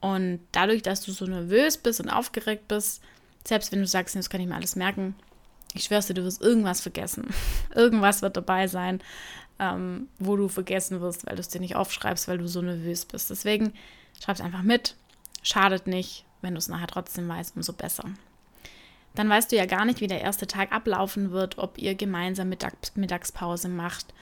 Und 0.00 0.40
dadurch, 0.52 0.82
dass 0.82 1.02
du 1.02 1.10
so 1.10 1.26
nervös 1.26 1.78
bist 1.78 2.00
und 2.00 2.08
aufgeregt 2.08 2.68
bist, 2.68 3.02
selbst 3.44 3.72
wenn 3.72 3.80
du 3.80 3.86
sagst, 3.86 4.14
das 4.14 4.30
kann 4.30 4.40
ich 4.40 4.46
mir 4.46 4.54
alles 4.54 4.76
merken, 4.76 5.16
ich 5.74 5.84
schwör's 5.84 6.06
dir, 6.06 6.14
du 6.14 6.24
wirst 6.24 6.40
irgendwas 6.40 6.80
vergessen. 6.80 7.28
irgendwas 7.74 8.22
wird 8.22 8.36
dabei 8.36 8.68
sein, 8.68 9.00
ähm, 9.58 10.08
wo 10.18 10.36
du 10.36 10.48
vergessen 10.48 11.00
wirst, 11.00 11.26
weil 11.26 11.34
du 11.34 11.40
es 11.40 11.48
dir 11.48 11.60
nicht 11.60 11.76
aufschreibst, 11.76 12.28
weil 12.28 12.38
du 12.38 12.46
so 12.46 12.62
nervös 12.62 13.04
bist. 13.04 13.30
Deswegen 13.30 13.72
schreib 14.22 14.36
es 14.36 14.42
einfach 14.42 14.62
mit. 14.62 14.96
Schadet 15.42 15.86
nicht. 15.86 16.25
Wenn 16.42 16.54
du 16.54 16.58
es 16.58 16.68
nachher 16.68 16.86
trotzdem 16.86 17.28
weißt, 17.28 17.56
umso 17.56 17.72
besser. 17.72 18.04
Dann 19.14 19.28
weißt 19.28 19.50
du 19.50 19.56
ja 19.56 19.66
gar 19.66 19.84
nicht, 19.84 20.00
wie 20.00 20.06
der 20.06 20.20
erste 20.20 20.46
Tag 20.46 20.72
ablaufen 20.72 21.30
wird, 21.30 21.58
ob 21.58 21.78
ihr 21.78 21.94
gemeinsam 21.94 22.50
Mittags 22.50 22.94
Mittagspause 22.96 23.68
macht, 23.68 24.12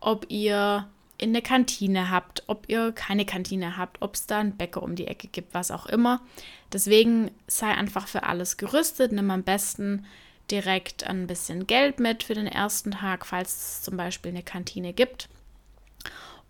ob 0.00 0.26
ihr 0.28 0.88
in 1.18 1.32
der 1.32 1.42
Kantine 1.42 2.10
habt, 2.10 2.42
ob 2.46 2.68
ihr 2.68 2.92
keine 2.92 3.24
Kantine 3.24 3.76
habt, 3.76 4.02
ob 4.02 4.14
es 4.14 4.26
da 4.26 4.40
einen 4.40 4.56
Bäcker 4.56 4.82
um 4.82 4.96
die 4.96 5.06
Ecke 5.06 5.28
gibt, 5.28 5.54
was 5.54 5.70
auch 5.70 5.86
immer. 5.86 6.20
Deswegen 6.72 7.30
sei 7.46 7.68
einfach 7.68 8.08
für 8.08 8.24
alles 8.24 8.56
gerüstet. 8.56 9.12
Nimm 9.12 9.30
am 9.30 9.42
besten 9.42 10.06
direkt 10.50 11.04
ein 11.04 11.26
bisschen 11.26 11.66
Geld 11.66 12.00
mit 12.00 12.24
für 12.24 12.34
den 12.34 12.46
ersten 12.46 12.92
Tag, 12.92 13.26
falls 13.26 13.56
es 13.56 13.82
zum 13.82 13.96
Beispiel 13.96 14.32
eine 14.32 14.42
Kantine 14.42 14.92
gibt. 14.92 15.28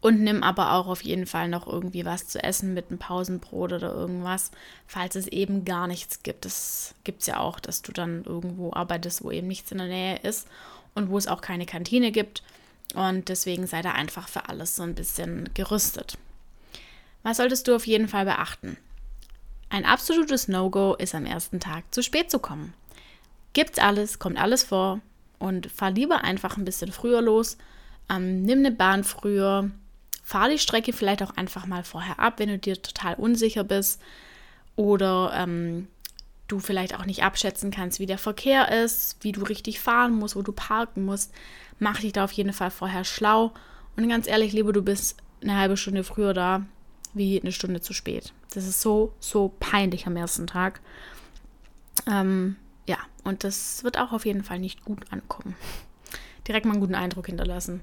Und 0.04 0.20
nimm 0.20 0.42
aber 0.42 0.72
auch 0.72 0.86
auf 0.86 1.02
jeden 1.02 1.24
Fall 1.24 1.48
noch 1.48 1.66
irgendwie 1.66 2.04
was 2.04 2.28
zu 2.28 2.44
essen 2.44 2.74
mit 2.74 2.90
einem 2.90 2.98
Pausenbrot 2.98 3.72
oder 3.72 3.90
irgendwas, 3.94 4.50
falls 4.86 5.16
es 5.16 5.26
eben 5.28 5.64
gar 5.64 5.86
nichts 5.86 6.22
gibt. 6.22 6.44
Das 6.44 6.94
gibt 7.04 7.22
es 7.22 7.26
ja 7.26 7.40
auch, 7.40 7.58
dass 7.58 7.80
du 7.80 7.90
dann 7.90 8.22
irgendwo 8.24 8.70
arbeitest, 8.74 9.24
wo 9.24 9.30
eben 9.30 9.48
nichts 9.48 9.72
in 9.72 9.78
der 9.78 9.86
Nähe 9.86 10.18
ist 10.18 10.46
und 10.94 11.08
wo 11.08 11.16
es 11.16 11.26
auch 11.26 11.40
keine 11.40 11.64
Kantine 11.64 12.12
gibt. 12.12 12.42
Und 12.94 13.30
deswegen 13.30 13.66
sei 13.66 13.80
da 13.80 13.92
einfach 13.92 14.28
für 14.28 14.50
alles 14.50 14.76
so 14.76 14.82
ein 14.82 14.94
bisschen 14.94 15.48
gerüstet. 15.54 16.18
Was 17.22 17.38
solltest 17.38 17.66
du 17.66 17.74
auf 17.74 17.86
jeden 17.86 18.08
Fall 18.08 18.26
beachten? 18.26 18.76
Ein 19.70 19.86
absolutes 19.86 20.48
No-Go 20.48 20.96
ist 20.96 21.14
am 21.14 21.24
ersten 21.24 21.60
Tag 21.60 21.82
zu 21.94 22.02
spät 22.02 22.30
zu 22.30 22.40
kommen. 22.40 22.74
Gibt's 23.54 23.78
alles, 23.78 24.18
kommt 24.18 24.36
alles 24.38 24.64
vor 24.64 25.00
und 25.38 25.72
fahr 25.72 25.92
lieber 25.92 26.24
einfach 26.24 26.58
ein 26.58 26.66
bisschen 26.66 26.92
früher 26.92 27.22
los. 27.22 27.56
Ähm, 28.10 28.42
nimm 28.42 28.58
eine 28.58 28.70
Bahn 28.70 29.02
früher, 29.02 29.70
fahr 30.24 30.48
die 30.48 30.58
Strecke 30.58 30.92
vielleicht 30.92 31.22
auch 31.22 31.36
einfach 31.36 31.66
mal 31.66 31.84
vorher 31.84 32.18
ab, 32.18 32.38
wenn 32.38 32.48
du 32.48 32.58
dir 32.58 32.80
total 32.80 33.14
unsicher 33.14 33.62
bist 33.62 34.00
oder 34.74 35.32
ähm, 35.36 35.86
du 36.48 36.58
vielleicht 36.58 36.98
auch 36.98 37.04
nicht 37.04 37.22
abschätzen 37.22 37.70
kannst, 37.70 38.00
wie 38.00 38.06
der 38.06 38.18
Verkehr 38.18 38.72
ist, 38.84 39.18
wie 39.20 39.32
du 39.32 39.42
richtig 39.42 39.80
fahren 39.80 40.14
musst, 40.14 40.34
wo 40.34 40.42
du 40.42 40.52
parken 40.52 41.04
musst. 41.04 41.32
Mach 41.78 42.00
dich 42.00 42.12
da 42.12 42.24
auf 42.24 42.32
jeden 42.32 42.52
Fall 42.52 42.70
vorher 42.70 43.04
schlau 43.04 43.52
und 43.96 44.08
ganz 44.08 44.26
ehrlich, 44.26 44.52
lieber 44.52 44.72
du 44.72 44.82
bist 44.82 45.16
eine 45.42 45.56
halbe 45.56 45.76
Stunde 45.76 46.04
früher 46.04 46.32
da, 46.32 46.64
wie 47.12 47.40
eine 47.40 47.52
Stunde 47.52 47.80
zu 47.80 47.92
spät. 47.92 48.32
Das 48.54 48.66
ist 48.66 48.80
so, 48.80 49.12
so 49.20 49.52
peinlich 49.60 50.06
am 50.06 50.16
ersten 50.16 50.46
Tag. 50.46 50.80
Ähm, 52.06 52.56
ja, 52.86 52.98
und 53.24 53.44
das 53.44 53.84
wird 53.84 53.98
auch 53.98 54.12
auf 54.12 54.24
jeden 54.24 54.42
Fall 54.42 54.58
nicht 54.58 54.84
gut 54.84 55.12
ankommen. 55.12 55.54
Direkt 56.48 56.66
mal 56.66 56.72
einen 56.72 56.80
guten 56.80 56.94
Eindruck 56.94 57.26
hinterlassen. 57.26 57.82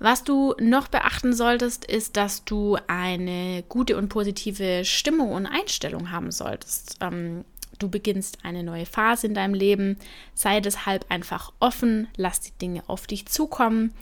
Was 0.00 0.24
du 0.24 0.54
noch 0.58 0.88
beachten 0.88 1.32
solltest, 1.32 1.84
ist, 1.84 2.16
dass 2.16 2.44
du 2.44 2.76
eine 2.88 3.62
gute 3.68 3.96
und 3.96 4.08
positive 4.08 4.84
Stimmung 4.84 5.30
und 5.32 5.46
Einstellung 5.46 6.10
haben 6.10 6.32
solltest. 6.32 6.96
Ähm, 7.00 7.44
du 7.78 7.88
beginnst 7.88 8.38
eine 8.42 8.64
neue 8.64 8.86
Phase 8.86 9.28
in 9.28 9.34
deinem 9.34 9.54
Leben. 9.54 9.98
Sei 10.34 10.60
deshalb 10.60 11.06
einfach 11.10 11.52
offen, 11.60 12.08
lass 12.16 12.40
die 12.40 12.58
Dinge 12.58 12.82
auf 12.88 13.06
dich 13.06 13.26
zukommen 13.26 13.94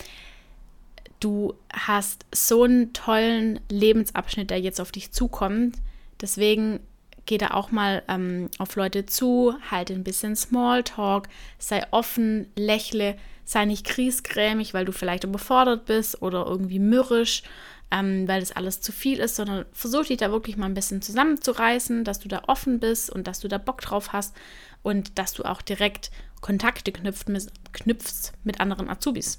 du 1.21 1.55
hast 1.73 2.27
so 2.33 2.63
einen 2.63 2.93
tollen 2.93 3.61
Lebensabschnitt, 3.69 4.51
der 4.51 4.61
jetzt 4.61 4.81
auf 4.81 4.93
dich 4.93 5.13
zukommt. 5.13 5.77
Deswegen 6.21 6.81
geh 7.29 7.39
da 7.39 7.49
auch 7.49 7.71
mal 7.71 8.03
ähm, 8.09 8.49
auf 8.59 8.75
Leute 8.75 9.05
zu, 9.07 9.55
halte 9.71 9.93
ein 9.93 10.03
bisschen 10.03 10.35
Smalltalk, 10.35 11.29
sei 11.59 11.85
offen, 11.91 12.51
lächle, 12.57 13.17
sei 13.45 13.67
nicht 13.67 13.87
kriesgrämig, 13.87 14.73
weil 14.73 14.87
du 14.87 14.93
vielleicht 14.93 15.25
überfordert 15.25 15.85
bist 15.85 16.23
oder 16.23 16.47
irgendwie 16.47 16.79
mürrisch, 16.79 17.43
ähm, 17.91 18.27
weil 18.27 18.41
das 18.41 18.53
alles 18.53 18.81
zu 18.81 18.93
viel 18.93 19.19
ist, 19.19 19.37
sondern 19.37 19.67
versuch 19.73 20.07
dich 20.07 20.17
da 20.17 20.31
wirklich 20.31 20.57
mal 20.57 20.67
ein 20.67 20.75
bisschen 20.75 21.03
zusammenzureißen, 21.03 22.03
dass 22.03 22.19
du 22.19 22.29
da 22.29 22.45
offen 22.47 22.81
bist 22.81 23.11
und 23.11 23.27
dass 23.27 23.41
du 23.41 23.49
da 23.49 23.59
Bock 23.59 23.83
drauf 23.83 24.15
hast 24.15 24.35
und 24.83 25.19
dass 25.19 25.35
du 25.35 25.45
auch 25.45 25.61
direkt 25.61 26.11
Kontakte 26.41 26.93
knüpft, 26.93 27.27
knüpfst 27.75 28.33
mit 28.43 28.61
anderen 28.61 28.89
Azubis. 28.89 29.39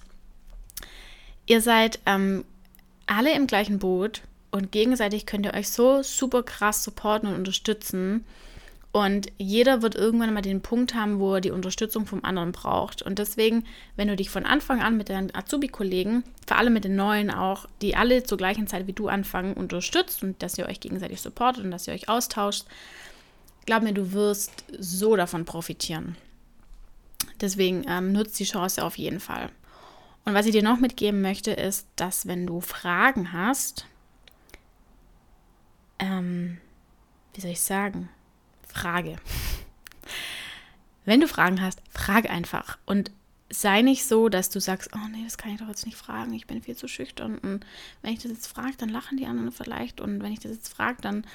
Ihr 1.48 1.62
seid 1.62 2.00
ähm, 2.05 2.46
alle 3.08 3.34
im 3.34 3.48
gleichen 3.48 3.79
Boot 3.79 4.22
und 4.51 4.72
gegenseitig 4.72 5.25
könnt 5.25 5.46
ihr 5.46 5.53
euch 5.53 5.70
so 5.70 6.01
super 6.01 6.44
krass 6.44 6.84
supporten 6.84 7.29
und 7.29 7.36
unterstützen. 7.36 8.25
Und 8.91 9.27
jeder 9.38 9.84
wird 9.84 9.94
irgendwann 9.94 10.34
mal 10.34 10.41
den 10.41 10.62
Punkt 10.62 10.96
haben, 10.96 11.20
wo 11.20 11.36
er 11.36 11.41
die 11.41 11.51
Unterstützung 11.51 12.08
vom 12.08 12.25
anderen 12.25 12.51
braucht. 12.51 13.03
Und 13.03 13.20
deswegen, 13.20 13.65
wenn 13.96 14.08
du 14.08 14.15
dich 14.15 14.32
von 14.32 14.48
Anfang 14.48 14.82
an 14.82 14.98
mit 14.98 15.10
deinen 15.10 15.34
Azubi-Kollegen, 15.34 16.24
vor 16.48 16.58
allem 16.58 16.74
mit 16.74 16.86
den 16.86 16.96
neuen 16.96 17.29
auch, 17.29 17.68
die 17.84 17.96
alle 17.96 18.24
zur 18.24 18.39
gleichen 18.39 18.65
Zeit 18.65 18.88
wie 18.88 18.94
du 18.94 19.08
anfangen, 19.08 19.53
unterstützt 19.53 20.24
und 20.24 20.41
dass 20.41 20.58
ihr 20.58 20.68
euch 20.68 20.79
gegenseitig 20.79 21.22
supportet 21.22 21.63
und 21.63 21.70
dass 21.70 21.88
ihr 21.88 21.94
euch 21.94 22.10
austauscht, 22.10 22.65
glaub 23.68 23.84
mir, 23.84 23.94
du 23.94 24.13
wirst 24.13 24.63
so 24.79 25.15
davon 25.15 25.46
profitieren. 25.46 26.15
Deswegen 27.41 27.86
ähm, 27.88 28.12
nutzt 28.12 28.39
die 28.39 28.46
Chance 28.46 28.84
auf 28.84 28.98
jeden 28.98 29.20
Fall. 29.20 29.50
Und 30.25 30.34
was 30.34 30.48
ich 30.48 30.51
dir 30.51 30.63
noch 30.63 30.79
mitgeben 30.79 31.22
möchte, 31.22 31.51
ist, 31.51 31.88
dass 31.96 32.27
wenn 32.27 32.48
du 32.48 32.60
Fragen 32.60 33.34
hast, 33.34 33.86
ähm, 36.00 36.58
wie 37.34 37.41
soll 37.41 37.51
ich 37.51 37.62
sagen? 37.62 38.10
Frage. 38.68 39.18
Wenn 41.06 41.22
du 41.22 41.27
Fragen 41.27 41.62
hast, 41.62 41.82
frag 41.91 42.29
einfach. 42.29 42.77
Und 42.86 43.12
sei 43.51 43.82
nicht 43.82 44.06
so, 44.06 44.29
dass 44.29 44.50
du 44.50 44.60
sagst, 44.60 44.91
oh 44.94 45.08
nee, 45.12 45.24
das 45.24 45.38
kann 45.38 45.51
ich 45.51 45.60
doch 45.60 45.68
jetzt 45.68 45.86
nicht 45.86 45.98
fragen, 45.98 46.34
ich 46.34 46.46
bin 46.46 46.62
viel 46.62 46.75
zu 46.75 46.88
schüchtern. 46.88 47.38
Und 47.39 47.65
wenn 48.01 48.13
ich 48.13 48.20
das 48.20 48.32
jetzt 48.32 48.48
frage, 48.48 48.77
dann 48.77 48.89
lachen 48.89 49.18
die 49.18 49.25
anderen 49.25 49.51
vielleicht. 49.51 50.01
Und 50.01 50.22
wenn 50.22 50.32
ich 50.32 50.39
das 50.39 50.51
jetzt 50.51 50.70
frage, 50.74 51.01
dann 51.01 51.25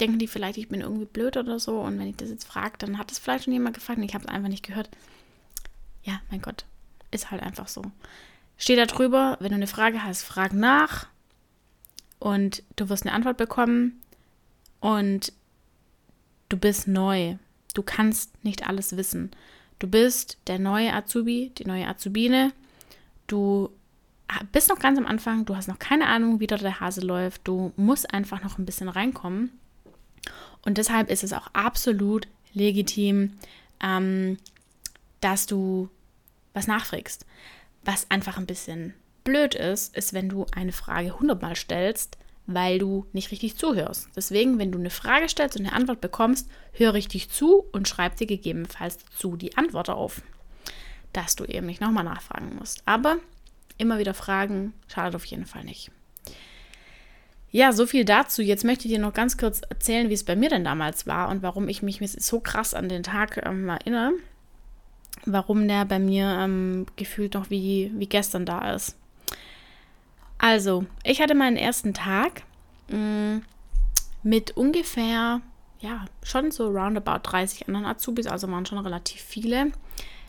denken 0.00 0.18
die 0.18 0.28
vielleicht, 0.28 0.58
ich 0.58 0.68
bin 0.68 0.80
irgendwie 0.80 1.06
blöd 1.06 1.36
oder 1.36 1.58
so. 1.58 1.80
Und 1.80 1.98
wenn 1.98 2.06
ich 2.06 2.16
das 2.16 2.30
jetzt 2.30 2.46
frage, 2.46 2.78
dann 2.78 2.98
hat 2.98 3.10
es 3.10 3.18
vielleicht 3.18 3.44
schon 3.44 3.52
jemand 3.52 3.74
gefragt 3.74 3.98
und 3.98 4.04
ich 4.04 4.14
habe 4.14 4.24
es 4.24 4.30
einfach 4.30 4.48
nicht 4.48 4.66
gehört. 4.66 4.88
Ja, 6.04 6.20
mein 6.30 6.42
Gott, 6.42 6.64
ist 7.10 7.30
halt 7.30 7.42
einfach 7.42 7.68
so. 7.68 7.82
Steh 8.56 8.76
da 8.76 8.86
drüber, 8.86 9.36
wenn 9.40 9.50
du 9.50 9.56
eine 9.56 9.66
Frage 9.66 10.04
hast, 10.04 10.22
frag 10.22 10.52
nach 10.52 11.08
und 12.20 12.62
du 12.76 12.88
wirst 12.88 13.04
eine 13.04 13.14
Antwort 13.14 13.36
bekommen 13.36 14.00
und 14.84 15.32
du 16.50 16.58
bist 16.58 16.88
neu. 16.88 17.36
Du 17.72 17.82
kannst 17.82 18.44
nicht 18.44 18.68
alles 18.68 18.98
wissen. 18.98 19.30
Du 19.78 19.86
bist 19.86 20.36
der 20.46 20.58
neue 20.58 20.92
Azubi, 20.92 21.52
die 21.56 21.64
neue 21.64 21.88
Azubine. 21.88 22.52
Du 23.26 23.70
bist 24.52 24.68
noch 24.68 24.78
ganz 24.78 24.98
am 24.98 25.06
Anfang, 25.06 25.46
du 25.46 25.56
hast 25.56 25.68
noch 25.68 25.78
keine 25.78 26.06
Ahnung, 26.08 26.38
wie 26.38 26.46
dort 26.46 26.60
der 26.60 26.80
Hase 26.80 27.00
läuft. 27.00 27.48
Du 27.48 27.72
musst 27.76 28.12
einfach 28.12 28.42
noch 28.42 28.58
ein 28.58 28.66
bisschen 28.66 28.90
reinkommen. 28.90 29.58
Und 30.66 30.76
deshalb 30.76 31.10
ist 31.10 31.24
es 31.24 31.32
auch 31.32 31.48
absolut 31.54 32.28
legitim, 32.52 33.38
ähm, 33.82 34.36
dass 35.22 35.46
du 35.46 35.88
was 36.52 36.66
nachfragst. 36.66 37.24
Was 37.84 38.10
einfach 38.10 38.36
ein 38.36 38.46
bisschen 38.46 38.92
blöd 39.24 39.54
ist, 39.54 39.96
ist, 39.96 40.12
wenn 40.12 40.28
du 40.28 40.44
eine 40.54 40.72
Frage 40.72 41.18
hundertmal 41.18 41.56
stellst, 41.56 42.18
weil 42.46 42.78
du 42.78 43.06
nicht 43.12 43.30
richtig 43.30 43.56
zuhörst. 43.56 44.08
Deswegen, 44.14 44.58
wenn 44.58 44.72
du 44.72 44.78
eine 44.78 44.90
Frage 44.90 45.28
stellst 45.28 45.56
und 45.56 45.66
eine 45.66 45.74
Antwort 45.74 46.00
bekommst, 46.00 46.48
hör 46.72 46.94
richtig 46.94 47.30
zu 47.30 47.64
und 47.72 47.88
schreib 47.88 48.16
dir 48.16 48.26
gegebenenfalls 48.26 48.98
zu 49.16 49.36
die 49.36 49.56
Antwort 49.56 49.90
auf, 49.90 50.22
dass 51.12 51.36
du 51.36 51.44
eben 51.44 51.66
nicht 51.66 51.80
nochmal 51.80 52.04
nachfragen 52.04 52.56
musst. 52.56 52.82
Aber 52.86 53.16
immer 53.78 53.98
wieder 53.98 54.14
fragen 54.14 54.74
schadet 54.88 55.14
auf 55.14 55.24
jeden 55.24 55.46
Fall 55.46 55.64
nicht. 55.64 55.90
Ja, 57.50 57.72
so 57.72 57.86
viel 57.86 58.04
dazu. 58.04 58.42
Jetzt 58.42 58.64
möchte 58.64 58.88
ich 58.88 58.94
dir 58.94 59.00
noch 59.00 59.14
ganz 59.14 59.38
kurz 59.38 59.60
erzählen, 59.68 60.08
wie 60.10 60.14
es 60.14 60.24
bei 60.24 60.34
mir 60.34 60.50
denn 60.50 60.64
damals 60.64 61.06
war 61.06 61.28
und 61.28 61.42
warum 61.42 61.68
ich 61.68 61.82
mich 61.82 62.00
so 62.00 62.40
krass 62.40 62.74
an 62.74 62.88
den 62.88 63.04
Tag 63.04 63.40
ähm, 63.46 63.68
erinnere 63.68 64.14
warum 65.26 65.66
der 65.68 65.84
bei 65.84 65.98
mir 65.98 66.26
ähm, 66.40 66.86
gefühlt 66.96 67.34
noch 67.34 67.50
wie, 67.50 67.90
wie 67.94 68.06
gestern 68.06 68.46
da 68.46 68.74
ist. 68.74 68.96
Also, 70.44 70.84
ich 71.04 71.22
hatte 71.22 71.34
meinen 71.34 71.56
ersten 71.56 71.94
Tag 71.94 72.42
mh, 72.88 72.98
mm, 72.98 73.42
mit 74.24 74.50
ungefähr, 74.58 75.40
ja, 75.80 76.04
schon 76.22 76.50
so 76.50 76.68
roundabout 76.68 77.20
30 77.22 77.66
anderen 77.66 77.86
Azubis, 77.86 78.26
also 78.26 78.50
waren 78.50 78.66
schon 78.66 78.76
relativ 78.76 79.22
viele. 79.22 79.72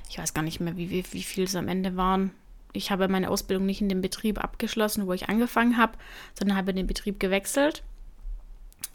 Ich 0.10 0.18
weiß 0.18 0.34
gar 0.34 0.42
nicht 0.42 0.62
mehr, 0.62 0.78
wie, 0.78 0.90
wie, 0.90 1.04
wie 1.12 1.22
viele 1.22 1.48
es 1.48 1.56
am 1.58 1.68
Ende 1.68 1.98
waren. 1.98 2.32
Ich 2.72 2.92
habe 2.92 3.10
meine 3.10 3.30
Ausbildung 3.30 3.66
nicht 3.66 3.82
in 3.82 3.90
dem 3.90 4.00
Betrieb 4.00 4.42
abgeschlossen, 4.42 5.06
wo 5.06 5.12
ich 5.12 5.28
angefangen 5.28 5.76
habe, 5.76 5.98
sondern 6.34 6.56
habe 6.56 6.74
den 6.74 6.88
Betrieb 6.88 7.20
gewechselt. 7.20 7.84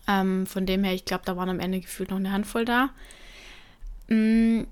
Ähm, 0.09 0.47
von 0.47 0.65
dem 0.65 0.85
her, 0.85 0.95
ich 0.95 1.05
glaube, 1.05 1.25
da 1.27 1.37
waren 1.37 1.51
am 1.51 1.61
Ende 1.61 1.81
gefühlt 1.81 2.09
noch 2.09 2.17
eine 2.17 2.33
Handvoll 2.33 2.65
da. 2.65 2.89
Mhm 4.09 4.67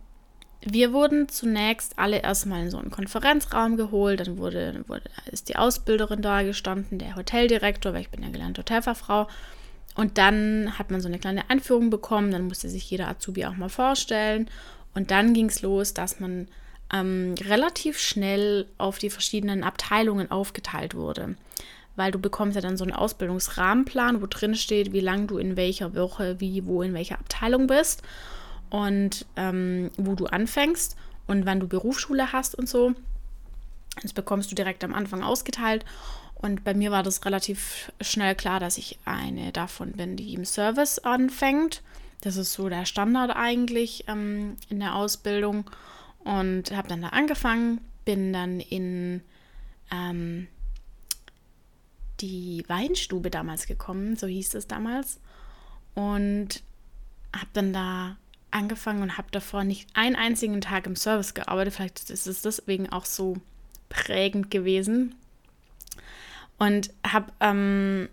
wir 0.61 0.93
wurden 0.93 1.29
zunächst 1.29 1.99
alle 1.99 2.21
erstmal 2.21 2.63
in 2.63 2.71
so 2.71 2.79
einen 2.79 2.91
Konferenzraum 2.91 3.77
geholt, 3.77 4.21
dann 4.21 4.39
wurde, 4.39 4.83
wurde, 4.89 5.05
ist 5.31 5.49
die 5.49 5.57
Ausbilderin 5.57 6.21
da 6.21 6.43
gestanden, 6.43 6.99
der 6.99 7.15
Hoteldirektor, 7.15 7.93
weil 7.93 8.03
ich 8.03 8.11
bin 8.11 8.23
ja 8.23 8.31
gelernte 8.31 8.63
Hotelfachfrau. 8.63 9.29
Und 9.95 10.19
dann 10.19 10.79
hat 10.79 10.91
man 10.91 11.01
so 11.01 11.09
eine 11.09 11.19
kleine 11.19 11.49
Einführung 11.49 11.91
bekommen, 11.91 12.31
dann 12.31 12.47
musste 12.47 12.69
sich 12.69 12.91
jeder 12.91 13.09
Azubi 13.09 13.47
auch 13.47 13.57
mal 13.57 13.69
vorstellen. 13.69 14.49
Und 14.95 15.11
dann 15.11 15.33
ging 15.33 15.47
es 15.47 15.63
los, 15.63 15.95
dass 15.95 16.19
man 16.19 16.49
ähm, 16.93 17.35
relativ 17.41 17.99
schnell 17.99 18.67
auf 18.79 18.99
die 18.99 19.11
verschiedenen 19.11 19.63
Abteilungen 19.63 20.31
aufgeteilt 20.31 20.95
wurde. 20.95 21.37
Weil 21.95 22.11
du 22.11 22.19
bekommst 22.19 22.57
ja 22.57 22.63
dann 22.63 22.77
so 22.77 22.85
einen 22.85 22.93
Ausbildungsrahmenplan, 22.93 24.23
wo 24.23 24.27
drin 24.27 24.55
steht, 24.55 24.93
wie 24.93 25.01
lange 25.01 25.27
du 25.27 25.39
in 25.39 25.57
welcher 25.57 25.95
Woche, 25.95 26.41
wie, 26.41 26.65
wo, 26.67 26.83
in 26.83 26.95
welcher 26.95 27.19
Abteilung 27.19 27.67
bist 27.69 28.03
und 28.71 29.27
ähm, 29.37 29.91
wo 29.97 30.15
du 30.15 30.27
anfängst 30.27 30.97
und 31.27 31.47
wann 31.47 31.61
du 31.61 31.69
Berufsschule 31.69 32.33
hast 32.33 32.55
und 32.55 32.69
so. 32.69 32.95
Das 34.03 34.13
bekommst 34.13 34.51
du 34.51 34.55
direkt 34.55 34.85
am 34.85 34.95
Anfang 34.95 35.23
ausgeteilt. 35.23 35.85
Und 36.35 36.63
bei 36.63 36.73
mir 36.73 36.91
war 36.91 37.03
das 37.03 37.25
relativ 37.25 37.93
schnell 38.01 38.35
klar, 38.35 38.61
dass 38.61 38.79
ich 38.79 38.99
eine 39.05 39.51
davon 39.51 39.93
bin, 39.93 40.17
die 40.17 40.35
im 40.35 40.45
Service 40.45 41.01
anfängt. 41.01 41.83
Das 42.21 42.37
ist 42.37 42.53
so 42.53 42.69
der 42.69 42.85
Standard 42.85 43.35
eigentlich 43.35 44.05
ähm, 44.09 44.57
in 44.69 44.81
der 44.81 44.95
Ausbildung. 44.95 45.69
Und 46.25 46.71
habe 46.73 46.89
dann 46.89 47.03
da 47.03 47.09
angefangen, 47.09 47.81
bin 48.05 48.33
dann 48.33 48.61
in 48.61 49.23
ähm, 49.91 50.47
die 52.21 52.65
Weinstube 52.69 53.31
damals 53.31 53.67
gekommen, 53.67 54.17
so 54.17 54.27
hieß 54.27 54.55
es 54.55 54.67
damals. 54.67 55.21
Und 55.95 56.63
habe 57.35 57.49
dann 57.53 57.73
da 57.73 58.17
angefangen 58.51 59.03
und 59.03 59.19
habe 59.19 59.29
davor 59.31 59.65
nicht 59.65 59.89
einen 59.95 60.17
einzigen 60.17 60.61
Tag 60.61 60.87
im 60.87 60.97
Service 60.97 61.35
gearbeitet. 61.35 61.75
Vielleicht 61.75 62.11
ist 62.11 62.27
es 62.27 62.43
deswegen 62.43 62.89
auch 62.91 63.05
so 63.05 63.37
prägend 63.89 64.51
gewesen. 64.51 65.15
Und 66.59 66.91
habe 67.07 67.33
ähm, 67.41 68.09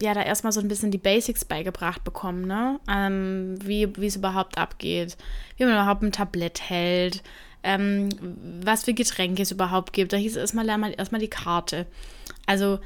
ja 0.00 0.14
da 0.14 0.22
erstmal 0.22 0.52
so 0.52 0.60
ein 0.60 0.68
bisschen 0.68 0.90
die 0.90 0.98
Basics 0.98 1.44
beigebracht 1.44 2.04
bekommen, 2.04 2.46
ne? 2.46 2.80
Ähm, 2.88 3.58
wie 3.62 3.84
es 4.06 4.16
überhaupt 4.16 4.56
abgeht, 4.58 5.16
wie 5.56 5.64
man 5.64 5.74
überhaupt 5.74 6.02
ein 6.02 6.12
Tablett 6.12 6.60
hält, 6.62 7.22
ähm, 7.62 8.08
was 8.62 8.84
für 8.84 8.94
Getränke 8.94 9.42
es 9.42 9.50
überhaupt 9.50 9.92
gibt. 9.92 10.12
Da 10.12 10.16
hieß 10.16 10.32
es 10.32 10.38
erstmal, 10.38 10.64
lern 10.64 10.80
mal 10.80 10.94
erstmal 10.96 11.20
die 11.20 11.28
Karte. 11.28 11.86
Also 12.46 12.78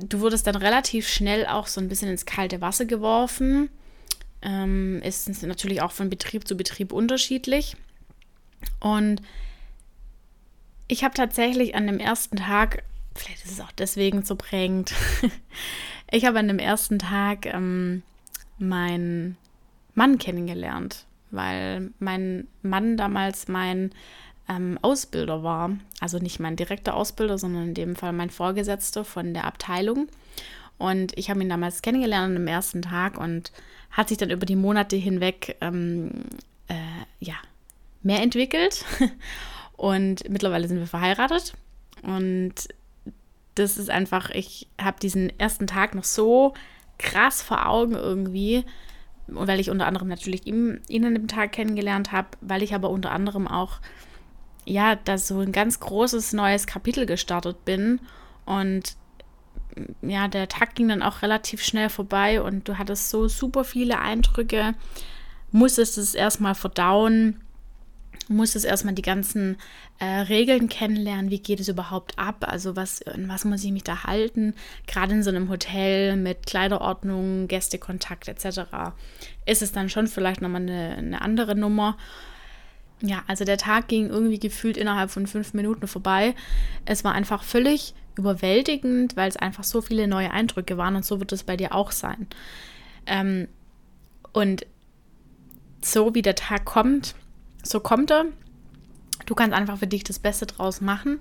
du 0.00 0.20
wurdest 0.20 0.46
dann 0.46 0.56
relativ 0.56 1.08
schnell 1.08 1.46
auch 1.46 1.66
so 1.66 1.80
ein 1.80 1.88
bisschen 1.88 2.08
ins 2.08 2.26
kalte 2.26 2.60
Wasser 2.60 2.84
geworfen. 2.84 3.70
Ähm, 4.44 5.00
ist 5.02 5.42
natürlich 5.42 5.80
auch 5.80 5.92
von 5.92 6.10
Betrieb 6.10 6.46
zu 6.46 6.56
Betrieb 6.56 6.92
unterschiedlich. 6.92 7.76
Und 8.80 9.22
ich 10.86 11.02
habe 11.02 11.14
tatsächlich 11.14 11.74
an 11.74 11.86
dem 11.86 11.98
ersten 11.98 12.36
Tag, 12.36 12.82
vielleicht 13.14 13.44
ist 13.44 13.52
es 13.52 13.60
auch 13.60 13.72
deswegen 13.72 14.22
so 14.22 14.36
prägend, 14.36 14.92
ich 16.10 16.26
habe 16.26 16.38
an 16.38 16.48
dem 16.48 16.58
ersten 16.58 16.98
Tag 16.98 17.46
ähm, 17.46 18.02
meinen 18.58 19.36
Mann 19.94 20.18
kennengelernt, 20.18 21.06
weil 21.30 21.90
mein 21.98 22.46
Mann 22.62 22.98
damals 22.98 23.48
mein 23.48 23.92
ähm, 24.48 24.78
Ausbilder 24.82 25.42
war. 25.42 25.70
Also 26.00 26.18
nicht 26.18 26.38
mein 26.38 26.56
direkter 26.56 26.94
Ausbilder, 26.94 27.38
sondern 27.38 27.68
in 27.68 27.74
dem 27.74 27.96
Fall 27.96 28.12
mein 28.12 28.30
Vorgesetzter 28.30 29.04
von 29.04 29.32
der 29.32 29.44
Abteilung. 29.44 30.08
Und 30.84 31.16
ich 31.16 31.30
habe 31.30 31.40
ihn 31.40 31.48
damals 31.48 31.80
kennengelernt 31.80 32.36
am 32.36 32.46
ersten 32.46 32.82
Tag 32.82 33.16
und 33.16 33.52
hat 33.90 34.10
sich 34.10 34.18
dann 34.18 34.28
über 34.28 34.44
die 34.44 34.54
Monate 34.54 34.96
hinweg 34.96 35.56
ähm, 35.62 36.10
äh, 36.68 36.74
ja, 37.20 37.36
mehr 38.02 38.20
entwickelt. 38.20 38.84
Und 39.78 40.28
mittlerweile 40.28 40.68
sind 40.68 40.78
wir 40.78 40.86
verheiratet. 40.86 41.54
Und 42.02 42.52
das 43.54 43.78
ist 43.78 43.88
einfach, 43.88 44.28
ich 44.28 44.68
habe 44.78 45.00
diesen 45.00 45.32
ersten 45.40 45.66
Tag 45.66 45.94
noch 45.94 46.04
so 46.04 46.52
krass 46.98 47.40
vor 47.40 47.66
Augen 47.66 47.94
irgendwie. 47.94 48.66
Und 49.26 49.48
weil 49.48 49.60
ich 49.60 49.70
unter 49.70 49.86
anderem 49.86 50.08
natürlich 50.08 50.46
ihn, 50.46 50.82
ihn 50.88 51.06
an 51.06 51.14
dem 51.14 51.28
Tag 51.28 51.52
kennengelernt 51.52 52.12
habe, 52.12 52.28
weil 52.42 52.62
ich 52.62 52.74
aber 52.74 52.90
unter 52.90 53.10
anderem 53.10 53.48
auch, 53.48 53.80
ja, 54.66 54.96
da 54.96 55.16
so 55.16 55.40
ein 55.40 55.50
ganz 55.52 55.80
großes 55.80 56.34
neues 56.34 56.66
Kapitel 56.66 57.06
gestartet 57.06 57.64
bin. 57.64 58.00
Und 58.44 58.96
ja, 60.02 60.28
der 60.28 60.48
Tag 60.48 60.74
ging 60.74 60.88
dann 60.88 61.02
auch 61.02 61.22
relativ 61.22 61.62
schnell 61.62 61.88
vorbei 61.88 62.40
und 62.40 62.68
du 62.68 62.78
hattest 62.78 63.10
so 63.10 63.28
super 63.28 63.64
viele 63.64 63.98
Eindrücke, 63.98 64.74
musstest 65.50 65.98
es 65.98 66.14
erstmal 66.14 66.54
verdauen 66.54 67.40
muss 68.28 68.54
es 68.54 68.64
erstmal 68.64 68.94
die 68.94 69.02
ganzen 69.02 69.56
äh, 69.98 70.04
Regeln 70.04 70.68
kennenlernen, 70.68 71.30
wie 71.30 71.40
geht 71.40 71.60
es 71.60 71.68
überhaupt 71.68 72.18
ab, 72.18 72.44
also 72.48 72.76
was, 72.76 73.00
in 73.00 73.28
was 73.28 73.44
muss 73.44 73.64
ich 73.64 73.72
mich 73.72 73.84
da 73.84 74.04
halten, 74.04 74.54
gerade 74.86 75.14
in 75.14 75.22
so 75.22 75.30
einem 75.30 75.48
Hotel 75.48 76.16
mit 76.16 76.46
Kleiderordnung, 76.46 77.48
Gästekontakt 77.48 78.28
etc. 78.28 78.60
ist 79.46 79.62
es 79.62 79.72
dann 79.72 79.88
schon 79.88 80.06
vielleicht 80.06 80.40
nochmal 80.40 80.62
eine, 80.62 80.96
eine 80.96 81.22
andere 81.22 81.54
Nummer. 81.54 81.96
Ja, 83.00 83.22
also 83.26 83.44
der 83.44 83.58
Tag 83.58 83.88
ging 83.88 84.08
irgendwie 84.08 84.38
gefühlt 84.38 84.76
innerhalb 84.76 85.10
von 85.10 85.26
fünf 85.26 85.52
Minuten 85.54 85.86
vorbei. 85.86 86.34
Es 86.84 87.04
war 87.04 87.12
einfach 87.12 87.42
völlig 87.42 87.94
überwältigend, 88.16 89.16
weil 89.16 89.28
es 89.28 89.36
einfach 89.36 89.64
so 89.64 89.80
viele 89.82 90.06
neue 90.06 90.30
Eindrücke 90.30 90.76
waren 90.76 90.96
und 90.96 91.04
so 91.04 91.18
wird 91.18 91.32
es 91.32 91.42
bei 91.42 91.56
dir 91.56 91.74
auch 91.74 91.90
sein. 91.90 92.26
Ähm, 93.06 93.48
und 94.32 94.66
so 95.82 96.14
wie 96.14 96.22
der 96.22 96.34
Tag 96.34 96.64
kommt, 96.64 97.14
so 97.62 97.80
kommt 97.80 98.10
er. 98.10 98.26
Du 99.26 99.34
kannst 99.34 99.54
einfach 99.54 99.78
für 99.78 99.86
dich 99.86 100.04
das 100.04 100.18
Beste 100.18 100.46
draus 100.46 100.80
machen 100.80 101.20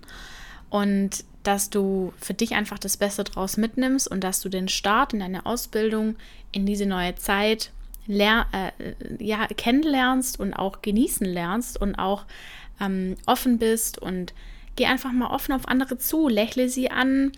und 0.69 1.23
dass 1.43 1.69
du 1.69 2.13
für 2.17 2.33
dich 2.33 2.55
einfach 2.55 2.79
das 2.79 2.97
Beste 2.97 3.23
draus 3.23 3.57
mitnimmst 3.57 4.07
und 4.09 4.23
dass 4.23 4.39
du 4.39 4.49
den 4.49 4.67
Start 4.67 5.13
in 5.13 5.19
deine 5.19 5.45
Ausbildung 5.45 6.15
in 6.51 6.65
diese 6.65 6.85
neue 6.85 7.15
Zeit 7.15 7.71
äh, 8.07 8.71
ja, 9.19 9.47
kennenlernst 9.47 10.39
und 10.39 10.53
auch 10.53 10.81
genießen 10.81 11.25
lernst 11.25 11.79
und 11.79 11.95
auch 11.95 12.25
ähm, 12.81 13.15
offen 13.25 13.57
bist 13.57 13.97
und 13.97 14.33
geh 14.75 14.85
einfach 14.85 15.11
mal 15.11 15.27
offen 15.27 15.53
auf 15.53 15.67
andere 15.67 15.97
zu, 15.97 16.27
lächle 16.27 16.69
sie 16.69 16.91
an, 16.91 17.31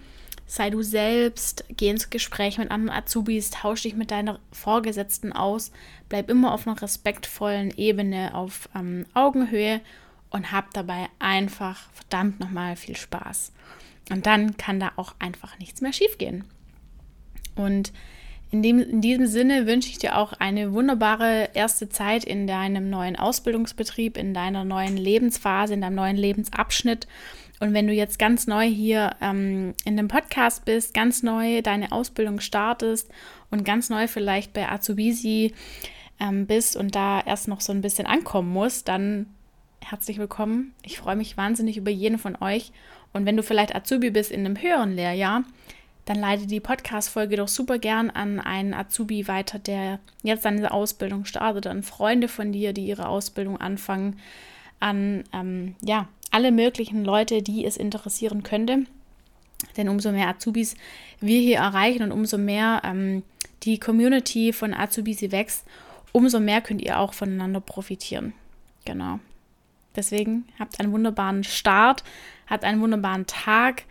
sei 0.48 0.70
du 0.70 0.82
selbst, 0.82 1.66
geh 1.70 1.90
ins 1.90 2.10
Gespräch 2.10 2.58
mit 2.58 2.72
anderen 2.72 2.98
Azubis, 2.98 3.50
tausch 3.50 3.82
dich 3.84 3.96
mit 3.96 4.12
deiner 4.12 4.40
Vorgesetzten 4.52 5.34
aus, 5.34 5.72
bleib 6.10 6.30
immer 6.30 6.54
auf 6.54 6.68
einer 6.68 6.82
respektvollen 6.82 7.72
Ebene, 7.78 8.34
auf 8.36 8.70
ähm, 8.76 9.06
Augenhöhe 9.14 9.82
und 10.30 10.52
hab 10.52 10.74
dabei 10.74 11.08
einfach 11.20 11.90
verdammt 11.94 12.40
nochmal 12.40 12.76
viel 12.76 12.96
Spaß. 12.96 13.52
Und 14.12 14.28
dann 14.28 14.56
kann 14.58 14.80
da 14.80 14.92
auch 14.98 15.16
einfach 15.18 15.58
nichts 15.58 15.82
mehr 15.82 15.94
schiefgehen. 15.94 16.44
Und 17.56 17.92
in, 18.56 18.64
dem, 18.64 18.80
in 18.80 19.02
diesem 19.02 19.28
Sinne 19.28 19.68
wünsche 19.68 19.90
ich 19.90 19.98
dir 19.98 20.18
auch 20.18 20.32
eine 20.32 20.72
wunderbare 20.72 21.50
erste 21.54 21.90
Zeit 21.90 22.24
in 22.24 22.48
deinem 22.48 22.90
neuen 22.90 23.18
Ausbildungsbetrieb, 23.18 24.16
in 24.16 24.34
deiner 24.34 24.64
neuen 24.64 24.96
Lebensphase, 24.96 25.74
in 25.74 25.82
deinem 25.82 25.96
neuen 25.96 26.16
Lebensabschnitt. 26.16 27.06
Und 27.60 27.74
wenn 27.74 27.86
du 27.86 27.92
jetzt 27.92 28.18
ganz 28.18 28.48
neu 28.48 28.66
hier 28.66 29.18
ähm, 29.22 29.74
in 29.84 29.98
dem 29.98 30.08
Podcast 30.08 30.64
bist, 30.64 30.94
ganz 30.94 31.22
neu 31.22 31.62
deine 31.64 31.92
Ausbildung 31.92 32.40
startest 32.40 33.12
und 33.52 33.66
ganz 33.66 33.90
neu 33.90 34.08
vielleicht 34.08 34.54
bei 34.54 34.70
Azubisi 34.70 35.54
ähm, 36.22 36.46
bist 36.46 36.78
und 36.78 36.96
da 36.96 37.20
erst 37.20 37.50
noch 37.50 37.60
so 37.60 37.74
ein 37.74 37.82
bisschen 37.82 38.08
ankommen 38.08 38.54
musst, 38.54 38.88
dann 38.88 39.26
herzlich 39.82 40.18
willkommen. 40.18 40.74
Ich 40.82 40.98
freue 40.98 41.18
mich 41.18 41.36
wahnsinnig 41.36 41.76
über 41.76 41.92
jeden 41.92 42.20
von 42.20 42.38
euch. 42.42 42.72
Und 43.12 43.26
wenn 43.26 43.36
du 43.36 43.44
vielleicht 43.44 43.76
Azubi 43.76 44.12
bist 44.12 44.32
in 44.32 44.46
einem 44.46 44.62
höheren 44.62 44.94
Lehrjahr, 44.96 45.44
dann 46.06 46.20
leite 46.20 46.46
die 46.46 46.60
Podcast-Folge 46.60 47.36
doch 47.38 47.48
super 47.48 47.80
gern 47.80 48.12
an 48.12 48.40
einen 48.40 48.74
Azubi 48.74 49.28
weiter, 49.28 49.58
der 49.58 50.00
jetzt 50.22 50.44
seine 50.44 50.72
Ausbildung 50.72 51.26
startet, 51.26 51.66
an 51.68 51.82
Freunde 51.82 52.28
von 52.28 52.52
dir, 52.52 52.74
die 52.74 52.86
ihre 52.86 53.08
Ausbildung 53.08 53.60
anfangen, 53.60 54.20
an 54.80 55.24
ähm, 55.34 55.76
ja, 55.82 56.08
alle 56.30 56.52
möglichen 56.52 57.04
Leute, 57.04 57.42
die 57.42 57.66
es 57.66 57.78
interessieren 57.78 58.44
könnte. 58.44 58.84
Denn 59.78 59.90
umso 59.90 60.12
mehr 60.12 60.28
Azubis 60.28 60.76
wir 61.20 61.40
hier 61.40 61.58
erreichen 61.58 62.04
und 62.04 62.12
umso 62.12 62.38
mehr 62.38 62.82
ähm, 62.84 63.24
die 63.64 63.80
Community 63.80 64.54
von 64.54 64.74
Azubis 64.74 65.22
wächst, 65.32 65.66
umso 66.12 66.40
mehr 66.40 66.62
könnt 66.62 66.82
ihr 66.82 67.00
auch 67.00 67.14
voneinander 67.14 67.62
profitieren. 67.62 68.34
Genau. 68.86 69.20
Deswegen 69.96 70.46
habt 70.60 70.80
einen 70.80 70.92
wunderbaren 70.92 71.44
Start, 71.44 72.04
habt 72.48 72.64
einen 72.64 72.82
wunderbaren 72.82 73.26
Tag. 73.26 73.84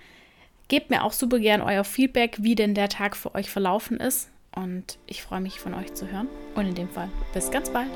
Gebt 0.68 0.90
mir 0.90 1.05
auch 1.05 1.12
super 1.12 1.38
gern 1.38 1.61
euer 1.61 1.85
Feedback, 1.85 2.38
wie 2.40 2.55
denn 2.55 2.74
der 2.74 2.88
Tag 2.88 3.16
für 3.16 3.35
euch 3.35 3.50
verlaufen 3.50 3.98
ist. 3.98 4.31
Und 4.55 4.98
ich 5.07 5.22
freue 5.22 5.40
mich 5.40 5.61
von 5.61 5.74
euch 5.74 5.92
zu 5.94 6.11
hören. 6.11 6.29
Und 6.55 6.66
in 6.66 6.74
dem 6.74 6.88
Fall 6.88 7.11
bis 7.33 7.50
ganz 7.50 7.70
bald. 7.70 7.88